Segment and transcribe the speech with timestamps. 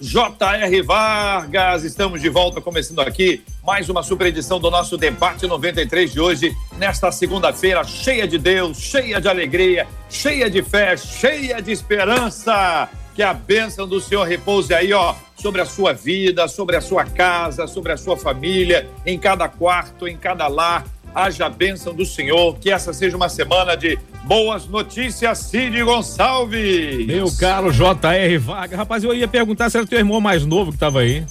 [0.00, 0.82] J.R.
[0.82, 6.20] Vargas, estamos de volta, começando aqui mais uma super edição do nosso Debate 93 de
[6.20, 12.88] hoje, nesta segunda-feira, cheia de Deus, cheia de alegria, cheia de fé, cheia de esperança.
[13.14, 17.04] Que a bênção do Senhor repouse aí, ó, sobre a sua vida, sobre a sua
[17.04, 20.84] casa, sobre a sua família, em cada quarto, em cada lar.
[21.14, 27.06] Haja a bênção do Senhor, que essa seja uma semana de boas notícias, Cid Gonçalves.
[27.06, 28.38] Meu caro J.R.
[28.38, 28.76] Vaga.
[28.76, 31.24] Rapaz, eu ia perguntar se era teu irmão mais novo que estava aí.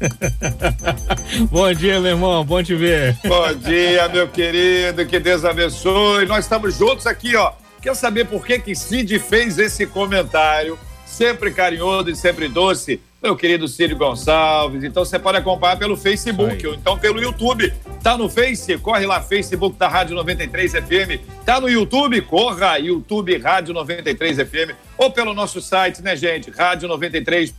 [1.50, 3.18] bom dia, meu irmão, bom te ver.
[3.22, 6.24] Bom dia, meu querido, que Deus abençoe.
[6.24, 7.52] Nós estamos juntos aqui, ó.
[7.82, 10.78] Quer saber por que que Cid fez esse comentário?
[11.04, 14.82] Sempre carinhoso e sempre doce meu querido Círio Gonçalves.
[14.82, 17.72] Então você pode acompanhar pelo Facebook ou então pelo YouTube.
[18.02, 18.78] Tá no Face?
[18.78, 21.44] Corre lá, Facebook da Rádio 93 FM.
[21.44, 22.22] Tá no YouTube?
[22.22, 24.74] Corra, YouTube Rádio 93 FM.
[24.96, 26.50] Ou pelo nosso site, né, gente?
[26.50, 27.54] Rádio 93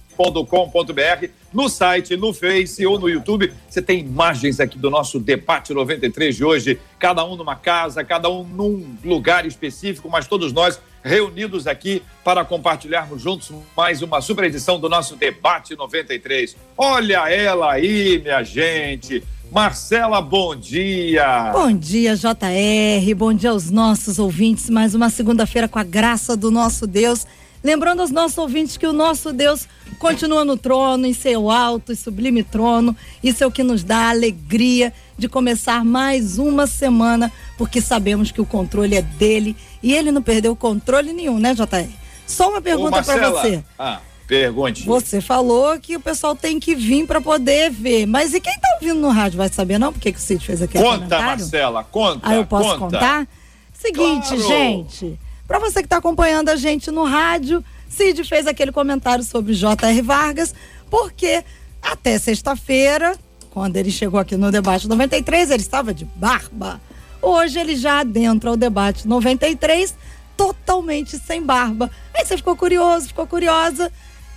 [0.48, 3.52] com.br no site, no Face ou no YouTube.
[3.68, 8.30] Você tem imagens aqui do nosso debate 93 de hoje, cada um numa casa, cada
[8.30, 14.46] um num lugar específico, mas todos nós reunidos aqui para compartilharmos juntos mais uma super
[14.46, 16.56] edição do nosso debate 93.
[16.78, 19.24] Olha ela aí, minha gente.
[19.52, 21.52] Marcela, bom dia.
[21.52, 23.16] Bom dia, JR.
[23.16, 24.70] Bom dia aos nossos ouvintes.
[24.70, 27.28] Mais uma segunda-feira com a graça do nosso Deus.
[27.64, 29.68] Lembrando aos nossos ouvintes que o nosso Deus
[30.00, 32.96] continua no trono, em seu alto e sublime trono.
[33.24, 38.32] Isso é o que nos dá a alegria de começar mais uma semana, porque sabemos
[38.32, 41.88] que o controle é dele e ele não perdeu controle nenhum, né, JR?
[42.26, 43.64] Só uma pergunta para você.
[43.78, 44.00] Ah.
[44.32, 44.86] Pergunte.
[44.86, 48.06] Você falou que o pessoal tem que vir para poder ver.
[48.06, 49.92] Mas e quem tá ouvindo no rádio vai saber, não?
[49.92, 51.26] Porque que o Cid fez aquele conta, comentário?
[51.26, 52.30] Conta, Marcela, conta.
[52.30, 52.80] Ah, eu posso conta.
[52.80, 53.28] contar?
[53.74, 54.48] Seguinte, claro.
[54.48, 55.20] gente.
[55.52, 60.02] Para você que está acompanhando a gente no rádio, Cid fez aquele comentário sobre J.R.
[60.02, 60.56] Vargas,
[60.90, 61.44] porque
[61.82, 63.20] até sexta-feira,
[63.50, 66.80] quando ele chegou aqui no debate 93, ele estava de barba.
[67.22, 69.94] Hoje ele já adentra o debate 93
[70.38, 71.92] totalmente sem barba.
[72.16, 73.92] Aí você ficou curioso, ficou curiosa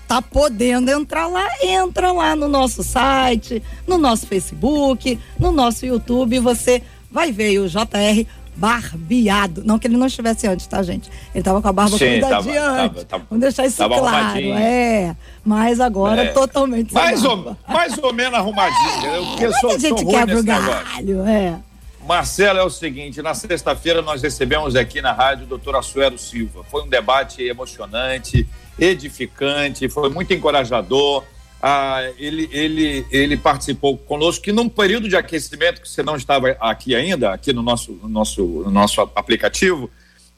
[0.09, 6.41] tá podendo entrar lá, entra lá no nosso site, no nosso Facebook, no nosso YouTube,
[6.41, 8.27] você vai ver o JR
[8.57, 9.63] barbeado.
[9.65, 11.11] Não que ele não estivesse antes, tá, gente?
[11.35, 12.95] Ele tava com a barba Sim, cuidadinha tava, antes.
[12.95, 14.39] Tava, tava, Vamos deixar isso claro.
[14.39, 15.17] É.
[15.45, 16.27] Mas agora é.
[16.29, 19.07] totalmente mais ou, mais ou menos arrumadinho.
[19.07, 21.59] Eu, porque é, sou, a gente quebra o galho, é.
[22.07, 26.63] Marcelo, é o seguinte, na sexta-feira nós recebemos aqui na rádio o doutor Assuero Silva.
[26.71, 28.47] Foi um debate emocionante,
[28.79, 31.25] edificante, foi muito encorajador.
[31.67, 36.51] Ah, ele, ele, ele participou conosco que num período de aquecimento que você não estava
[36.61, 39.89] aqui ainda, aqui no nosso, no nosso, no nosso aplicativo,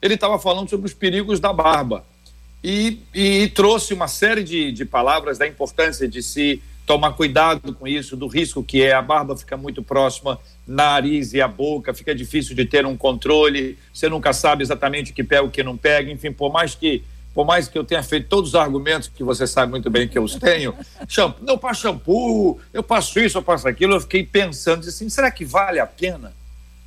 [0.01, 2.05] ele estava falando sobre os perigos da barba.
[2.63, 7.85] E, e trouxe uma série de, de palavras da importância de se tomar cuidado com
[7.85, 8.93] isso, do risco que é.
[8.93, 13.77] A barba fica muito próxima nariz e a boca, fica difícil de ter um controle,
[13.93, 17.03] você nunca sabe exatamente o que pega, o que não pega, enfim, por mais que
[17.37, 20.17] por mais que eu tenha feito todos os argumentos que você sabe muito bem que
[20.17, 20.73] eu os tenho,
[21.07, 25.29] shampoo, não passo shampoo, eu passo isso, eu passo aquilo, eu fiquei pensando assim, será
[25.29, 26.33] que vale a pena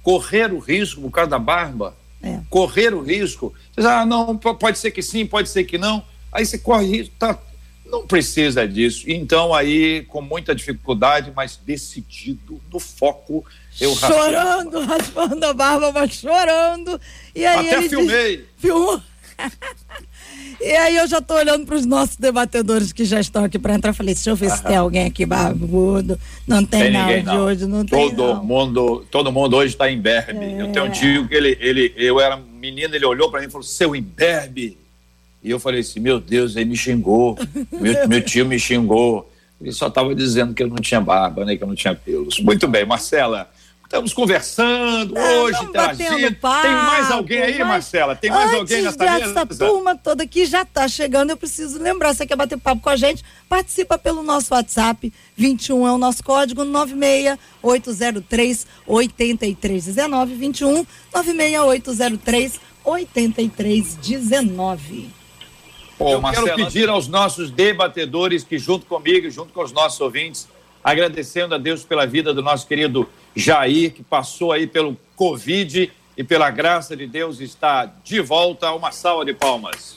[0.02, 1.94] correr o risco por causa da barba?
[2.20, 2.40] É.
[2.50, 3.54] Correr o risco?
[3.72, 6.02] Você diz, ah, não, pode ser que sim, pode ser que não.
[6.32, 7.38] Aí você corre risco, tá,
[7.86, 9.04] não precisa disso.
[9.06, 13.46] Então, aí, com muita dificuldade, mas decidido, no foco,
[13.80, 17.00] eu Chorando, raspando a barba, mas chorando.
[17.36, 18.38] E aí Até filmei.
[18.38, 19.00] Diz, filmou.
[20.60, 23.74] E aí eu já tô olhando para os nossos debatedores que já estão aqui para
[23.74, 23.94] entrar.
[23.94, 26.18] Falei, deixa eu ver se tem alguém aqui barbudo.
[26.46, 28.14] Não tem, tem nada de hoje, não todo tem.
[28.14, 30.44] Todo mundo, todo mundo hoje está imberbe.
[30.44, 30.62] É.
[30.62, 33.50] Eu tenho um tio que ele, ele, eu era menino, ele olhou para mim e
[33.50, 34.76] falou: "Seu imberbe".
[35.42, 37.38] E eu falei assim: "Meu Deus, ele me xingou.
[37.72, 39.30] meu, meu tio me xingou".
[39.60, 42.38] Ele só estava dizendo que eu não tinha barba, né, que eu não tinha pelos.
[42.40, 43.50] Muito bem, Marcela.
[43.90, 46.36] Estamos conversando Não, hoje, interagindo.
[46.36, 48.14] Papo, Tem mais alguém aí, Marcela?
[48.14, 49.24] Tem mais alguém nessa mesa?
[49.24, 52.14] Essa turma toda que já está chegando, eu preciso lembrar.
[52.14, 53.24] Você quer bater papo com a gente?
[53.48, 55.12] Participa pelo nosso WhatsApp.
[55.36, 65.10] 21 é o nosso código 96803 8319 21 96803 8319.
[65.98, 70.00] Pô, Eu Marcelo, quero pedir aos nossos debatedores que, junto comigo, junto com os nossos
[70.00, 70.46] ouvintes,
[70.82, 76.24] agradecendo a Deus pela vida do nosso querido Jair, que passou aí pelo Covid e,
[76.24, 78.72] pela graça de Deus, está de volta.
[78.72, 79.94] Uma salva de palmas.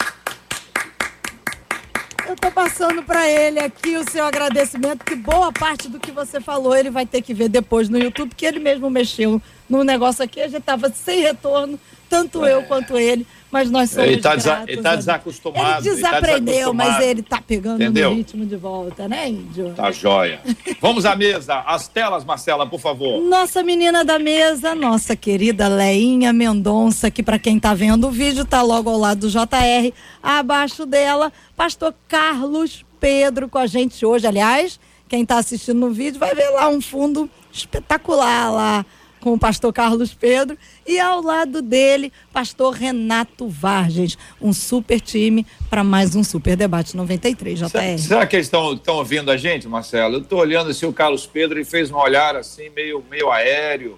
[2.26, 6.40] Eu estou passando para ele aqui o seu agradecimento, que boa parte do que você
[6.40, 10.24] falou ele vai ter que ver depois no YouTube, porque ele mesmo mexeu no negócio
[10.24, 11.80] aqui, a gente estava sem retorno,
[12.10, 12.54] tanto é.
[12.54, 15.88] eu quanto ele mas nós somos Ele está desa tá desacostumado.
[15.88, 18.10] Ele desaprendeu, ele tá mas ele está pegando Entendeu?
[18.10, 19.76] o ritmo de volta, né, Índio?
[19.76, 20.42] Tá joia.
[20.82, 21.60] Vamos à mesa.
[21.60, 23.22] As telas, Marcela, por favor.
[23.22, 28.44] Nossa menina da mesa, nossa querida Leinha Mendonça, que para quem está vendo o vídeo,
[28.44, 29.94] tá logo ao lado do JR.
[30.24, 34.26] Abaixo dela, pastor Carlos Pedro com a gente hoje.
[34.26, 38.86] Aliás, quem está assistindo no vídeo vai ver lá um fundo espetacular lá
[39.24, 44.18] com o pastor Carlos Pedro e ao lado dele, pastor Renato Vargens.
[44.42, 47.70] Um super time para mais um Super Debate 93, JR.
[47.70, 50.16] Será, será que eles estão ouvindo a gente, Marcelo?
[50.16, 53.98] Eu estou olhando assim o Carlos Pedro e fez um olhar assim meio, meio aéreo.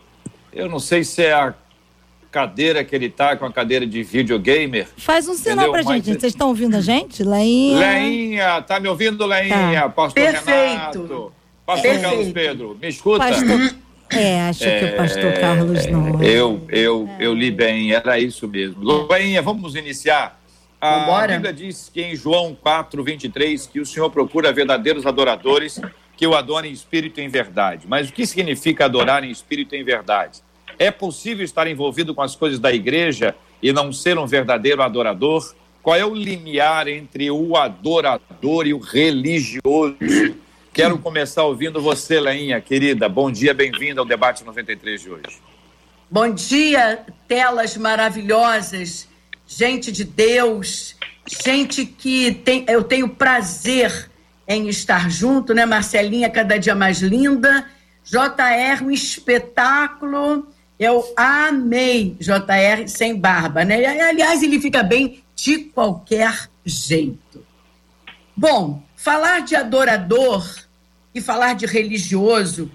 [0.54, 1.56] Eu não sei se é a
[2.30, 4.88] cadeira que ele tá com a cadeira de videogamer.
[4.96, 6.06] Faz um sinal para pra gente.
[6.06, 7.24] Vocês estão ouvindo a gente?
[7.24, 7.80] Leinha.
[7.80, 9.82] Leinha, tá me ouvindo, Leinha?
[9.82, 9.90] Tá.
[9.90, 11.02] Pastor Perfeito.
[11.02, 11.34] Renato.
[11.66, 12.10] Pastor Perfeito.
[12.10, 13.18] Carlos Pedro, me escuta?
[13.18, 13.85] Pastor...
[14.12, 16.22] É, acho é, que o pastor Carlos não.
[16.22, 16.28] É.
[16.28, 17.26] Eu, eu, é.
[17.26, 18.82] eu li bem, era isso mesmo.
[18.82, 20.40] Loinha, vamos iniciar.
[20.80, 21.34] A Vambora.
[21.34, 25.82] Bíblia diz que em João 4, 23, que o Senhor procura verdadeiros adoradores
[26.16, 27.86] que o adorem em espírito e em verdade.
[27.88, 30.40] Mas o que significa adorar em espírito e em verdade?
[30.78, 35.56] É possível estar envolvido com as coisas da igreja e não ser um verdadeiro adorador?
[35.82, 39.96] Qual é o limiar entre o adorador e o religioso?
[40.76, 43.08] Quero começar ouvindo você, Leinha, querida.
[43.08, 45.42] Bom dia, bem-vinda ao debate 93 de hoje.
[46.12, 49.08] Bom dia, telas maravilhosas,
[49.48, 54.12] gente de Deus, gente que tem, eu tenho prazer
[54.46, 55.66] em estar junto, né?
[55.66, 57.66] Marcelinha, cada dia mais linda.
[58.04, 60.46] JR, um espetáculo.
[60.78, 63.78] Eu amei JR sem barba, né?
[64.10, 67.46] Aliás, ele fica bem de qualquer jeito.
[68.36, 70.65] Bom, falar de adorador
[71.16, 72.70] e falar de religioso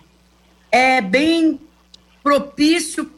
[0.73, 1.61] é bem
[2.23, 3.11] propício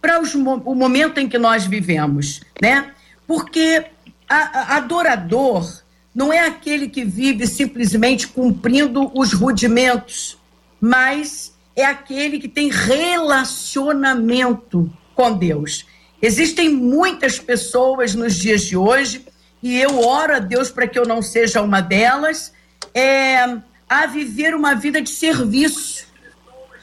[0.00, 2.92] para o momento em que nós vivemos, né?
[3.26, 3.86] Porque
[4.28, 5.82] a, a, adorador
[6.14, 10.38] não é aquele que vive simplesmente cumprindo os rudimentos,
[10.80, 15.86] mas é aquele que tem relacionamento com Deus.
[16.20, 19.24] Existem muitas pessoas nos dias de hoje,
[19.62, 22.52] e eu oro a Deus para que eu não seja uma delas,
[22.94, 23.56] é,
[23.88, 26.06] a viver uma vida de serviço.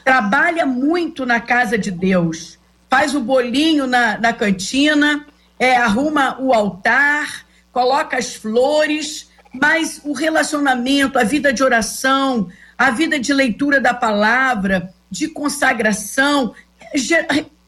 [0.04, 2.58] Trabalha muito na casa de Deus,
[2.90, 5.26] faz o bolinho na, na cantina,
[5.58, 12.90] é, arruma o altar, coloca as flores, mas o relacionamento, a vida de oração, a
[12.90, 16.54] vida de leitura da palavra, de consagração,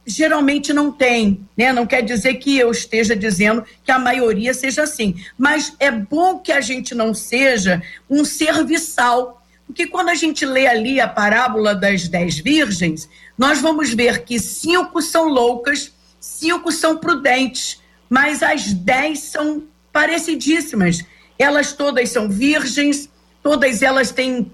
[0.06, 1.72] geralmente não tem, né?
[1.72, 6.38] Não quer dizer que eu esteja dizendo que a maioria seja assim, mas é bom
[6.38, 11.74] que a gente não seja um serviçal, porque quando a gente lê ali a parábola
[11.74, 18.72] das dez virgens, nós vamos ver que cinco são loucas, cinco são prudentes, mas as
[18.72, 21.04] dez são parecidíssimas.
[21.36, 23.10] Elas todas são virgens,
[23.42, 24.52] todas elas têm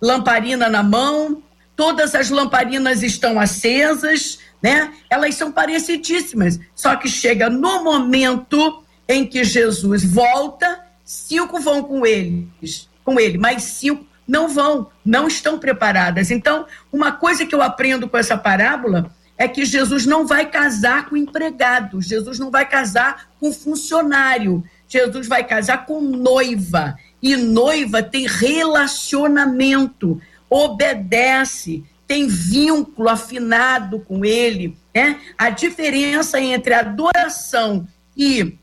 [0.00, 1.42] lamparina na mão,
[1.74, 4.92] todas as lamparinas estão acesas, né?
[5.08, 12.06] Elas são parecidíssimas, só que chega no momento em que Jesus volta, cinco vão com
[12.06, 16.30] eles, com ele, mas cinco não vão, não estão preparadas.
[16.30, 21.08] Então, uma coisa que eu aprendo com essa parábola é que Jesus não vai casar
[21.08, 26.96] com empregado, Jesus não vai casar com funcionário, Jesus vai casar com noiva.
[27.22, 35.20] E noiva tem relacionamento, obedece, tem vínculo afinado com ele, né?
[35.38, 37.86] A diferença entre adoração
[38.16, 38.58] e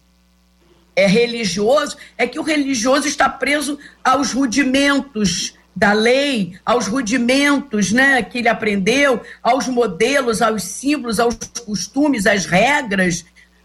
[0.94, 8.22] é religioso é que o religioso está preso aos rudimentos da lei, aos rudimentos, né,
[8.22, 13.24] que ele aprendeu, aos modelos, aos símbolos, aos costumes, às regras.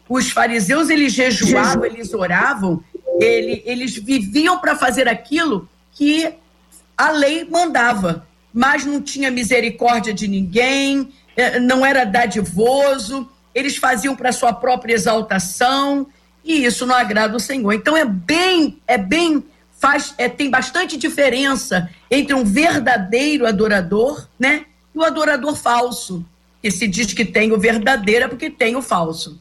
[0.09, 2.85] Os fariseus eles jejuavam, eles oravam,
[3.19, 6.33] ele, eles viviam para fazer aquilo que
[6.97, 14.15] a lei mandava mas não tinha misericórdia de ninguém, eh, não era dadivoso, eles faziam
[14.15, 16.07] para sua própria exaltação,
[16.45, 17.73] e isso não agrada o Senhor.
[17.73, 19.45] Então é bem, é bem,
[19.79, 26.25] faz, é, tem bastante diferença entre um verdadeiro adorador, né, e o adorador falso,
[26.61, 29.41] que se diz que tem o verdadeiro é porque tem o falso.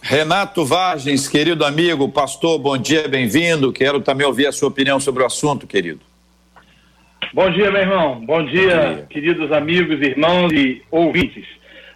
[0.00, 3.72] Renato Vargens, querido amigo, pastor, bom dia, bem-vindo.
[3.72, 6.00] Quero também ouvir a sua opinião sobre o assunto, querido.
[7.34, 8.20] Bom dia, meu irmão.
[8.26, 9.06] Bom dia, bom dia.
[9.08, 11.46] queridos amigos, irmãos e ouvintes.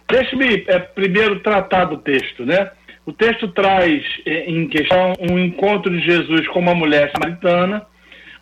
[0.09, 2.71] Deixe-me é, primeiro tratar do texto, né?
[3.05, 7.85] O texto traz é, em questão um encontro de Jesus com uma mulher samaritana,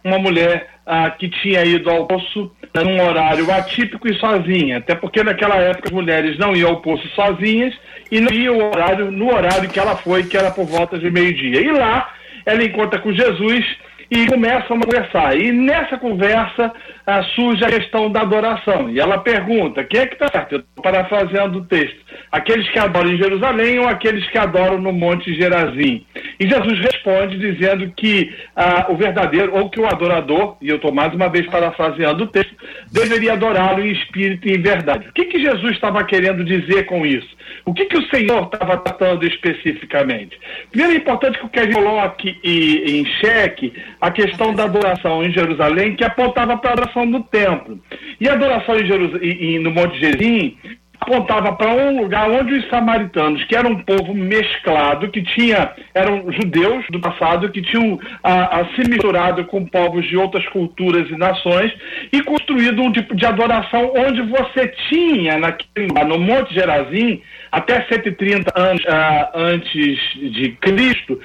[0.05, 5.21] uma mulher ah, que tinha ido ao poço num horário atípico e sozinha, até porque
[5.21, 7.73] naquela época as mulheres não iam ao poço sozinhas
[8.09, 11.11] e não iam ao horário, no horário que ela foi, que era por volta de
[11.11, 11.59] meio-dia.
[11.59, 12.13] E lá
[12.45, 13.65] ela encontra com Jesus
[14.09, 15.37] e começam a conversar.
[15.37, 16.71] E nessa conversa
[17.07, 18.89] ah, surge a questão da adoração.
[18.89, 20.53] E ela pergunta: quem é que está certo?
[20.53, 21.97] Eu estou parafraseando o texto.
[22.31, 26.05] Aqueles que adoram em Jerusalém ou aqueles que adoram no Monte Gerazim?
[26.39, 30.91] E Jesus responde dizendo que ah, o verdadeiro, ou que o adorador, e eu estou
[30.91, 32.55] mais uma vez parafraseando o texto,
[32.91, 35.07] deveria adorá-lo em espírito e em verdade.
[35.09, 37.35] O que, que Jesus estava querendo dizer com isso?
[37.65, 40.37] O que, que o Senhor estava tratando especificamente?
[40.71, 43.73] Primeiro é importante que o que a gente coloque em xeque
[44.05, 47.79] a questão da adoração em Jerusalém, que apontava para a adoração no templo.
[48.21, 49.11] E a adoração em Jerus...
[49.63, 50.55] no Monte Gerim
[51.05, 56.31] apontava para um lugar onde os samaritanos, que eram um povo mesclado, que tinha, eram
[56.31, 61.15] judeus do passado, que tinham a, a, se misturado com povos de outras culturas e
[61.15, 61.71] nações,
[62.11, 67.21] e construído um tipo de adoração onde você tinha, naquele, no Monte Gerazim,
[67.51, 69.97] até 130 anos uh, antes
[70.33, 71.19] de Cristo,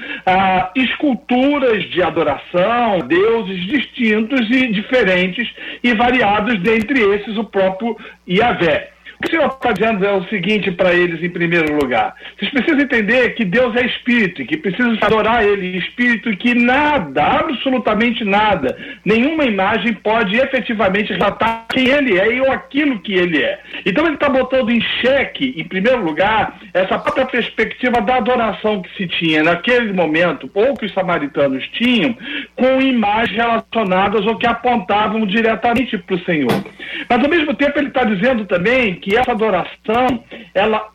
[0.76, 5.50] esculturas de adoração, deuses distintos e diferentes
[5.82, 7.96] e variados, dentre esses o próprio
[8.28, 8.90] Yahvé.
[9.20, 12.14] O que o Senhor está dizendo é o seguinte para eles, em primeiro lugar.
[12.38, 17.22] Vocês precisam entender que Deus é espírito, que precisam adorar Ele espírito, e que nada,
[17.22, 18.74] absolutamente nada,
[19.04, 23.60] nenhuma imagem pode efetivamente relatar quem Ele é e ou aquilo que Ele é.
[23.84, 28.96] Então ele está botando em xeque, em primeiro lugar, essa própria perspectiva da adoração que
[28.96, 32.16] se tinha naquele momento, ou que os samaritanos tinham,
[32.56, 36.64] com imagens relacionadas ou que apontavam diretamente para o Senhor.
[37.06, 40.24] Mas ao mesmo tempo ele está dizendo também que que essa adoração,
[40.54, 40.88] ela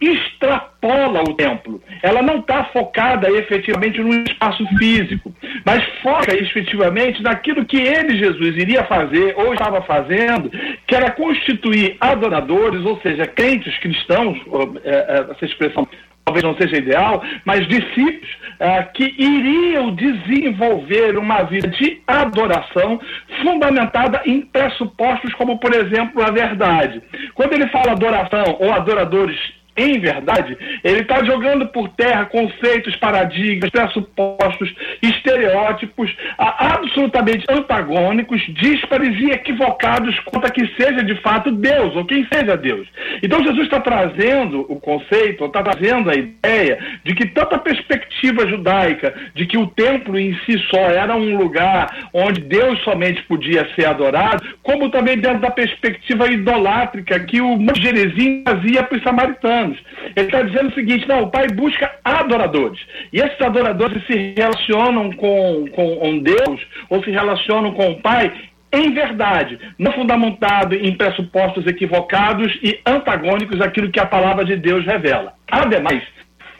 [0.00, 1.82] extrapola o templo.
[2.04, 5.34] Ela não está focada efetivamente no espaço físico,
[5.66, 10.48] mas foca efetivamente naquilo que ele, Jesus, iria fazer ou estava fazendo,
[10.86, 14.38] que era constituir adoradores, ou seja, crentes cristãos,
[14.84, 15.88] é, é, essa expressão
[16.28, 18.28] talvez não seja ideal, mas discípulos
[18.60, 23.00] uh, que iriam desenvolver uma vida de adoração
[23.42, 27.02] fundamentada em pressupostos como, por exemplo, a verdade.
[27.34, 29.38] Quando ele fala adoração ou adoradores
[29.78, 39.30] em verdade, ele está jogando por terra conceitos, paradigmas, pressupostos, estereótipos absolutamente antagônicos, díspares e
[39.30, 42.88] equivocados quanto a que seja de fato Deus, ou quem seja Deus.
[43.22, 48.46] Então Jesus está trazendo o conceito, está trazendo a ideia de que tanto a perspectiva
[48.48, 53.68] judaica de que o templo em si só era um lugar onde Deus somente podia
[53.74, 59.67] ser adorado, como também dentro da perspectiva idolátrica que o Gerizim fazia para os samaritanos
[59.68, 59.78] anos.
[60.16, 62.80] Ele está dizendo o seguinte: não, o Pai busca adoradores.
[63.12, 68.32] E esses adoradores se relacionam com, com Deus ou se relacionam com o Pai
[68.70, 74.84] em verdade, não fundamentado em pressupostos equivocados e antagônicos àquilo que a palavra de Deus
[74.84, 75.32] revela.
[75.50, 76.02] Ademais,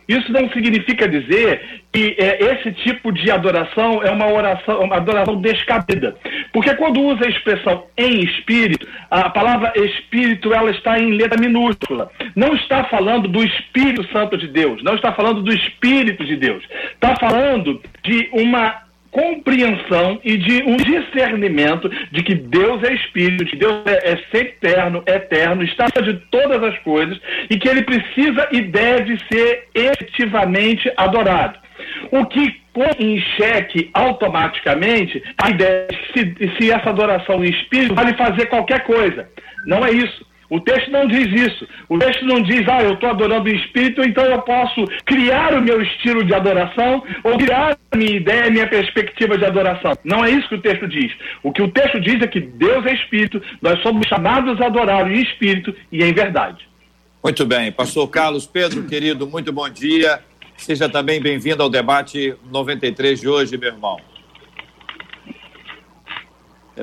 [0.08, 5.38] isso não significa dizer que é, esse tipo de adoração é uma oração, uma adoração
[5.40, 6.16] descabida.
[6.50, 12.10] Porque quando usa a expressão em espírito, a palavra espírito ela está em letra minúscula.
[12.34, 16.64] Não está falando do Espírito Santo de Deus, não está falando do Espírito de Deus.
[16.94, 18.88] Está falando de uma
[19.18, 25.02] compreensão e de um discernimento de que Deus é Espírito, que Deus é, é eterno,
[25.06, 27.18] eterno, está de todas as coisas
[27.50, 31.58] e que ele precisa e deve ser efetivamente adorado.
[32.12, 37.94] O que põe em xeque automaticamente a ideia de se, se essa adoração em espírito
[37.94, 39.28] vale fazer qualquer coisa.
[39.66, 40.27] Não é isso.
[40.50, 41.68] O texto não diz isso.
[41.88, 45.60] O texto não diz, ah, eu estou adorando o Espírito, então eu posso criar o
[45.60, 49.96] meu estilo de adoração ou criar a minha ideia, a minha perspectiva de adoração.
[50.04, 51.12] Não é isso que o texto diz.
[51.42, 55.10] O que o texto diz é que Deus é Espírito, nós somos chamados a adorar
[55.10, 56.66] em Espírito e em verdade.
[57.22, 57.70] Muito bem.
[57.70, 60.20] Pastor Carlos Pedro, querido, muito bom dia.
[60.56, 64.00] Seja também bem-vindo ao debate 93 de hoje, meu irmão.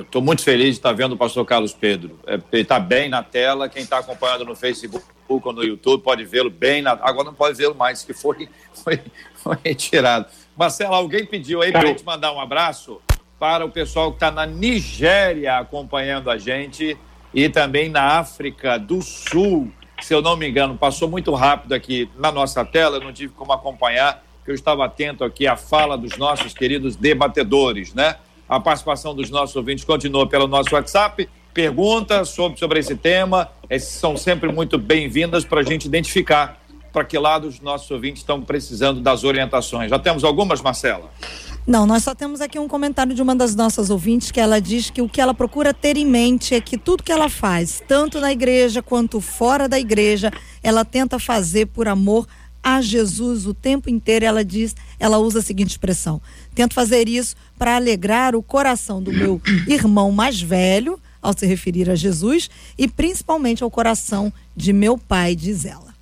[0.01, 2.19] Estou muito feliz de estar vendo o pastor Carlos Pedro.
[2.27, 3.69] É, ele está bem na tela.
[3.69, 6.91] Quem está acompanhando no Facebook ou no YouTube pode vê-lo bem na.
[6.91, 8.49] Agora não pode vê-lo mais, que foi,
[8.83, 8.99] foi,
[9.35, 10.25] foi retirado.
[10.57, 13.01] Marcelo, alguém pediu aí para a gente mandar um abraço
[13.39, 16.97] para o pessoal que está na Nigéria acompanhando a gente
[17.33, 19.71] e também na África do Sul.
[20.01, 23.33] se eu não me engano, passou muito rápido aqui na nossa tela, eu não tive
[23.33, 28.15] como acompanhar, que eu estava atento aqui à fala dos nossos queridos debatedores, né?
[28.47, 31.27] A participação dos nossos ouvintes continua pelo nosso WhatsApp.
[31.53, 33.49] Perguntas sobre, sobre esse tema
[33.79, 36.61] são sempre muito bem-vindas para a gente identificar
[36.95, 39.89] para que lado os nossos ouvintes estão precisando das orientações.
[39.89, 41.11] Já temos algumas, Marcela?
[41.67, 44.89] Não, nós só temos aqui um comentário de uma das nossas ouvintes que ela diz
[44.91, 48.21] que o que ela procura ter em mente é que tudo que ela faz, tanto
[48.21, 52.44] na igreja quanto fora da igreja, ela tenta fazer por amor a
[52.81, 54.25] Jesus o tempo inteiro.
[54.25, 56.21] Ela diz, ela usa a seguinte expressão:
[56.53, 61.89] tento fazer isso para alegrar o coração do meu irmão mais velho, ao se referir
[61.89, 65.93] a Jesus, e principalmente ao coração de meu pai, diz ela.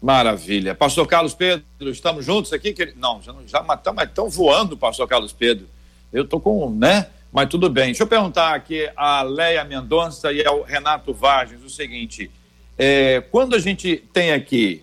[0.00, 0.74] Maravilha.
[0.74, 2.74] Pastor Carlos Pedro, estamos juntos aqui?
[2.96, 5.66] Não, já, já estamos tão voando, pastor Carlos Pedro.
[6.12, 7.06] Eu estou com, né?
[7.32, 7.86] Mas tudo bem.
[7.86, 12.30] Deixa eu perguntar aqui a Leia Mendonça e ao Renato Vargas o seguinte:
[12.78, 14.82] é, quando a gente tem aqui,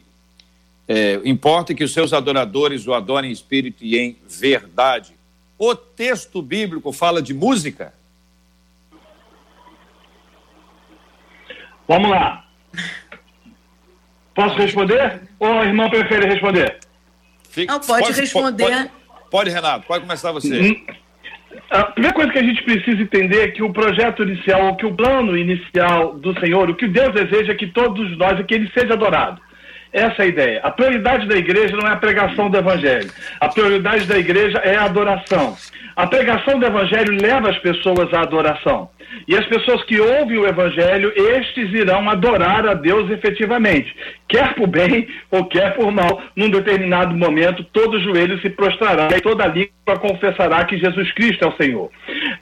[0.88, 5.13] é, importa que os seus adoradores o adorem em espírito e em verdade,
[5.58, 7.94] o texto bíblico fala de música?
[11.88, 12.46] Vamos lá.
[14.36, 15.22] Posso responder?
[15.39, 16.77] Ou o irmão prefere responder?
[17.50, 18.63] Fique, Não, pode, pode responder.
[18.63, 18.91] Pode,
[19.32, 20.62] pode, Renato, pode começar você.
[20.62, 20.86] Hum,
[21.70, 24.94] a primeira coisa que a gente precisa entender é que o projeto inicial, que o
[24.94, 28.72] plano inicial do Senhor, o que Deus deseja é que todos nós, é que Ele
[28.77, 29.41] seja adorado.
[29.91, 30.60] Essa é a ideia.
[30.63, 33.10] A prioridade da igreja não é a pregação do evangelho.
[33.39, 35.56] A prioridade da igreja é a adoração.
[35.96, 38.89] A pregação do evangelho leva as pessoas à adoração.
[39.27, 43.93] E as pessoas que ouvem o evangelho, estes irão adorar a Deus efetivamente,
[44.27, 46.21] quer por bem ou quer por mal.
[46.35, 51.47] Num determinado momento, todo joelho se prostrará e toda língua confessará que Jesus Cristo é
[51.47, 51.89] o Senhor.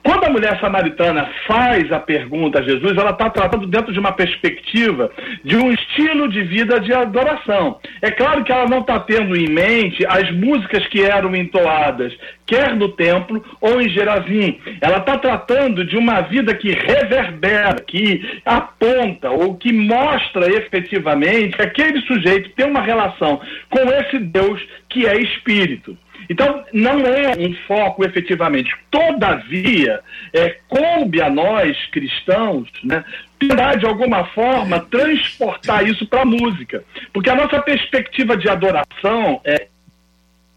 [0.02, 4.12] Quando a mulher samaritana faz a pergunta a Jesus, ela está tratando dentro de uma
[4.12, 5.10] perspectiva
[5.44, 7.78] de um estilo de vida de adoração.
[8.02, 12.12] É claro que ela não está tendo em mente as músicas que eram entoadas,
[12.46, 14.58] quer no templo ou em Gerazim.
[14.80, 21.62] Ela está tratando de uma vida que reverbera, que aponta ou que mostra efetivamente que
[21.62, 23.40] aquele sujeito tem uma relação
[23.70, 25.96] com esse Deus que é espírito.
[26.28, 28.74] Então, não é um foco efetivamente.
[28.90, 30.00] Todavia,
[30.32, 33.04] é, coube a nós, cristãos, né,
[33.38, 36.82] tentar, de alguma forma, transportar isso para a música.
[37.12, 39.68] Porque a nossa perspectiva de adoração é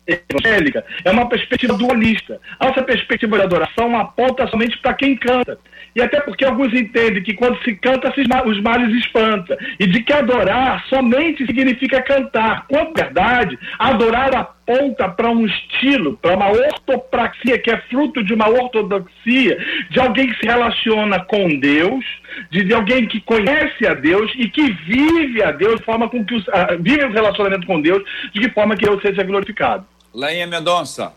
[0.09, 2.39] evangélica é uma perspectiva dualista.
[2.59, 5.59] A nossa perspectiva de adoração aponta somente para quem canta.
[5.95, 8.13] E até porque alguns entendem que quando se canta,
[8.45, 9.57] os males espanta.
[9.79, 12.65] E de que adorar somente significa cantar.
[12.67, 18.47] Quando, verdade, adorar aponta para um estilo, para uma ortopraxia, que é fruto de uma
[18.47, 19.57] ortodoxia,
[19.89, 22.05] de alguém que se relaciona com Deus,
[22.51, 26.35] de, alguém que conhece a Deus e que vive a Deus de forma com que
[26.35, 29.85] os, uh, vive o relacionamento com Deus, de que forma que Deus seja glorificado.
[30.13, 31.13] Lainha Mendonça.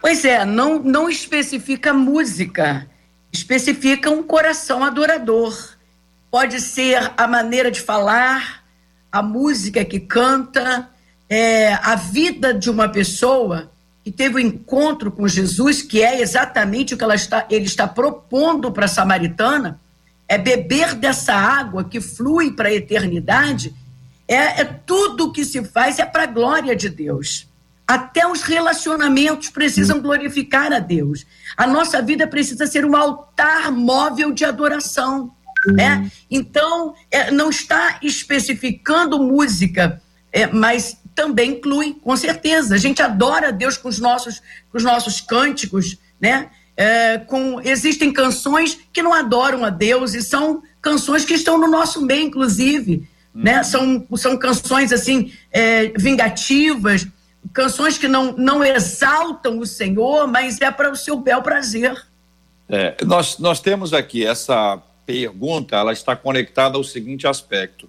[0.00, 2.88] Pois é, não, não especifica música,
[3.32, 5.76] especifica um coração adorador.
[6.30, 8.64] Pode ser a maneira de falar,
[9.10, 10.88] a música que canta,
[11.28, 13.70] é, a vida de uma pessoa
[14.04, 17.66] que teve o um encontro com Jesus, que é exatamente o que ela está, ele
[17.66, 19.80] está propondo para a samaritana,
[20.26, 23.74] é beber dessa água que flui para a eternidade,
[24.26, 27.47] é, é tudo que se faz é para a glória de Deus.
[27.88, 31.24] Até os relacionamentos precisam glorificar a Deus.
[31.56, 35.32] A nossa vida precisa ser um altar móvel de adoração.
[35.68, 36.10] Né?
[36.30, 42.74] Então, é, não está especificando música, é, mas também inclui, com certeza.
[42.74, 46.50] A gente adora a Deus com os nossos, com os nossos cânticos, né?
[46.76, 51.66] É, com, existem canções que não adoram a Deus e são canções que estão no
[51.68, 53.08] nosso meio, inclusive.
[53.34, 53.58] Né?
[53.58, 53.64] Uhum.
[53.64, 57.06] São, são canções assim é, vingativas,
[57.52, 62.06] canções que não, não exaltam o Senhor, mas é para o seu bel prazer.
[62.68, 67.88] É, nós, nós temos aqui essa pergunta, ela está conectada ao seguinte aspecto.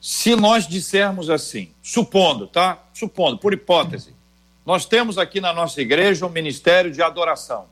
[0.00, 2.78] Se nós dissermos assim, supondo, tá?
[2.92, 4.14] Supondo, por hipótese,
[4.64, 7.66] nós temos aqui na nossa igreja um ministério de adoração.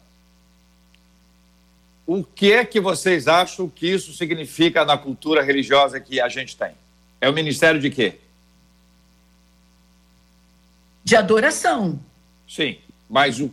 [2.06, 6.56] O que é que vocês acham que isso significa na cultura religiosa que a gente
[6.56, 6.72] tem?
[7.20, 8.18] É o ministério de quê?
[11.04, 11.98] De adoração.
[12.48, 13.52] Sim, mas o,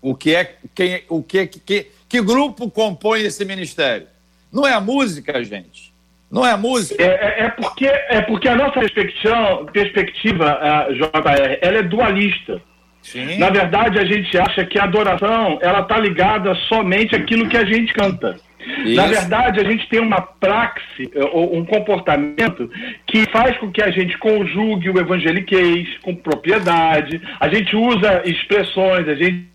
[0.00, 4.06] o que é quem o que, que que grupo compõe esse ministério?
[4.52, 5.92] Não é a música, gente.
[6.30, 7.02] Não é a música.
[7.02, 10.58] É, é, é porque é porque a nossa perspectiva, perspectiva
[10.92, 12.60] JR, ela é dualista.
[13.02, 13.38] Sim.
[13.38, 17.64] Na verdade, a gente acha que a adoração ela está ligada somente àquilo que a
[17.64, 18.36] gente canta.
[18.84, 18.96] Isso.
[18.96, 22.70] Na verdade, a gente tem uma praxe, eh, ou um comportamento
[23.06, 29.08] que faz com que a gente conjugue o evangeliquez com propriedade, a gente usa expressões,
[29.08, 29.54] a gente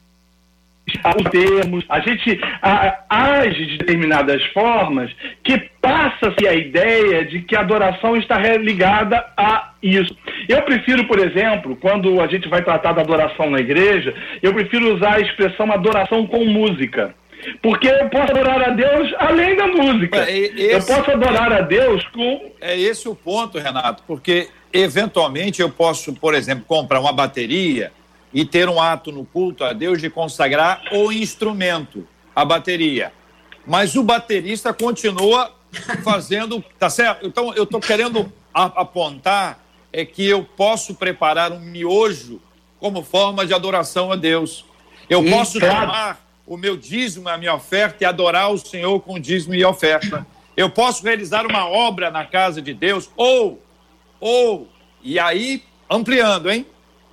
[1.15, 5.11] os termos, a gente a, age de determinadas formas
[5.43, 10.15] que passa-se a ideia de que a adoração está ligada a isso.
[10.47, 14.95] Eu prefiro, por exemplo, quando a gente vai tratar da adoração na igreja, eu prefiro
[14.95, 17.13] usar a expressão adoração com música.
[17.61, 20.29] Porque eu posso adorar a Deus além da música.
[20.29, 22.51] Esse, eu posso adorar a Deus com.
[22.59, 27.91] É esse o ponto, Renato, porque eventualmente eu posso, por exemplo, comprar uma bateria
[28.33, 33.11] e ter um ato no culto a Deus de consagrar o instrumento, a bateria.
[33.65, 35.51] Mas o baterista continua
[36.03, 37.25] fazendo, tá certo?
[37.25, 39.59] Então eu estou querendo apontar
[39.91, 42.39] é que eu posso preparar um miojo
[42.79, 44.65] como forma de adoração a Deus.
[45.09, 49.55] Eu posso tomar o meu dízimo, a minha oferta e adorar o Senhor com dízimo
[49.55, 50.27] e oferta.
[50.57, 53.63] Eu posso realizar uma obra na casa de Deus ou
[54.19, 54.67] ou
[55.01, 56.65] e aí ampliando, hein?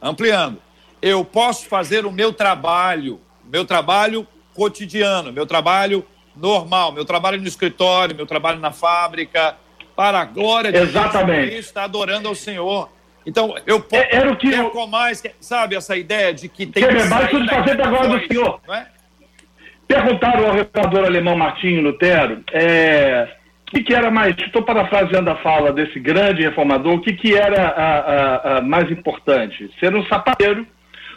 [0.02, 0.66] Ampliando
[1.00, 7.46] eu posso fazer o meu trabalho, meu trabalho cotidiano, meu trabalho normal, meu trabalho no
[7.46, 9.56] escritório, meu trabalho na fábrica,
[9.94, 11.50] para a glória de Exatamente.
[11.50, 12.90] Deus, está adorando ao Senhor.
[13.24, 14.70] Então, eu posso é, era o que eu...
[14.70, 18.18] com mais, sabe, essa ideia de que tem que, que mais tudo fazer da glória
[18.18, 18.60] do Senhor.
[18.68, 18.86] É?
[19.88, 23.28] Perguntaram ao reformador alemão Martinho Lutero é,
[23.68, 27.34] o que, que, era mais, estou parafraseando a fala desse grande reformador, o que, que
[27.34, 29.70] era a, a, a mais importante?
[29.80, 30.66] Ser um sapateiro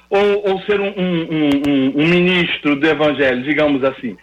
[0.09, 1.27] ou, ou ser um, um,
[1.67, 4.17] um, um, ministro do evangelho, digamos assim.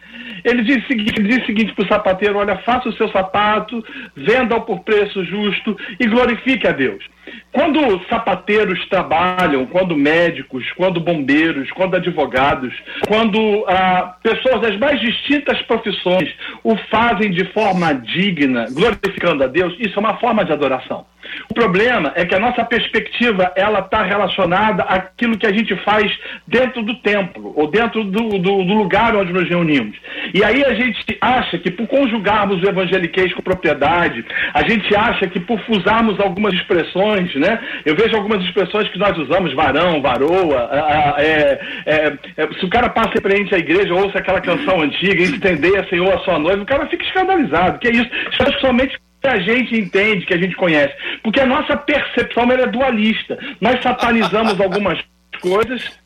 [0.44, 3.08] Ele diz o seguinte, ele diz o seguinte para o sapateiro, olha, faça o seu
[3.10, 3.84] sapato,
[4.16, 7.04] venda-o por preço justo e glorifique a Deus.
[7.52, 12.72] Quando sapateiros trabalham, quando médicos, quando bombeiros, quando advogados,
[13.08, 19.74] quando ah, pessoas das mais distintas profissões o fazem de forma digna, glorificando a Deus,
[19.78, 21.06] isso é uma forma de adoração.
[21.50, 26.10] O problema é que a nossa perspectiva ela está relacionada àquilo que a gente faz
[26.46, 29.96] dentro do templo ou dentro do, do, do, lugar onde nos reunimos.
[30.34, 35.26] E aí a gente acha que por conjugarmos o evangeliquez com propriedade, a gente acha
[35.26, 37.58] que por usarmos algumas expressões, né?
[37.84, 40.70] Eu vejo algumas expressões que nós usamos, varão, varoa,
[41.18, 45.86] é, é, é, se o cara passa frente à igreja, ouça aquela canção antiga, entender
[45.88, 47.78] Senhor a sua noiva, o cara fica escandalizado.
[47.78, 48.10] Que é isso?
[48.32, 50.94] Isso somente a gente entende, que a gente conhece.
[51.22, 53.38] Porque a nossa percepção é dualista.
[53.60, 54.98] Nós satanizamos algumas
[55.40, 55.98] coisas,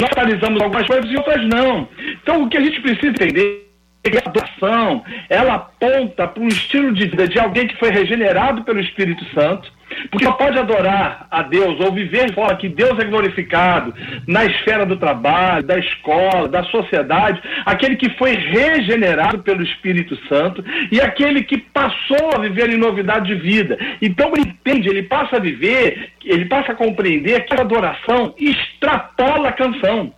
[0.00, 1.88] nós satanizamos algumas coisas e outras não.
[2.22, 3.68] Então, o que a gente precisa entender
[4.04, 7.90] é que a adoração, ela aponta para um estilo de vida de alguém que foi
[7.90, 9.72] regenerado pelo Espírito Santo,
[10.10, 13.94] porque só pode adorar a Deus ou viver de forma que Deus é glorificado
[14.26, 20.64] na esfera do trabalho, da escola, da sociedade, aquele que foi regenerado pelo Espírito Santo
[20.90, 23.78] e aquele que passou a viver em novidade de vida.
[24.00, 29.48] Então ele entende, ele passa a viver, ele passa a compreender que a adoração extrapola
[29.48, 30.12] a canção.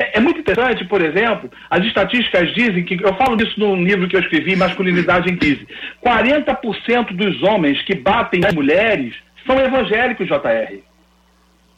[0.00, 4.08] É, é, muito interessante, por exemplo, as estatísticas dizem que, eu falo disso num livro
[4.08, 5.68] que eu escrevi, Masculinidade em Crise,
[6.02, 9.14] 40% dos homens que batem nas mulheres
[9.46, 10.78] são evangélicos, JR.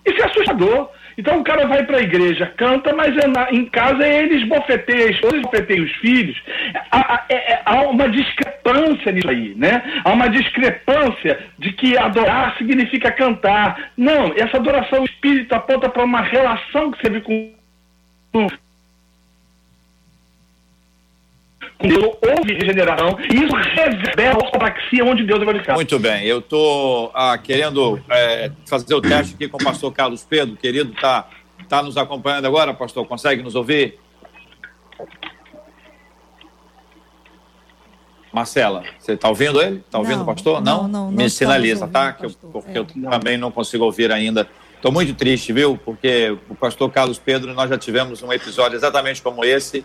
[0.06, 0.88] Isso é assustador.
[1.18, 5.10] Então o cara vai para a igreja, canta, mas é em casa eles bofeteiam a
[5.10, 6.40] esposa, bofeteiam os filhos.
[6.90, 9.82] Há, é, há, uma discrepância nisso aí, né?
[10.04, 13.90] Há uma discrepância de que adorar significa cantar.
[13.96, 17.61] Não, essa adoração espírita aponta para uma relação que você vê com
[21.84, 25.76] houve regeneração e isso revela a ortopraxia onde Deus é glorificado.
[25.76, 30.24] Muito bem, eu estou ah, querendo é, fazer o teste aqui com o pastor Carlos
[30.24, 31.28] Pedro, querido, está
[31.68, 33.98] tá nos acompanhando agora, pastor, consegue nos ouvir?
[38.32, 39.76] Marcela, você está ouvindo ele?
[39.76, 40.62] Está ouvindo o pastor?
[40.62, 40.88] Não?
[40.88, 42.12] Não, não, Me sinaliza, tá?
[42.14, 42.78] Que eu, porque é.
[42.78, 44.48] eu também não consigo ouvir ainda.
[44.82, 45.78] Estou muito triste, viu?
[45.78, 49.84] Porque o pastor Carlos Pedro, nós já tivemos um episódio exatamente como esse,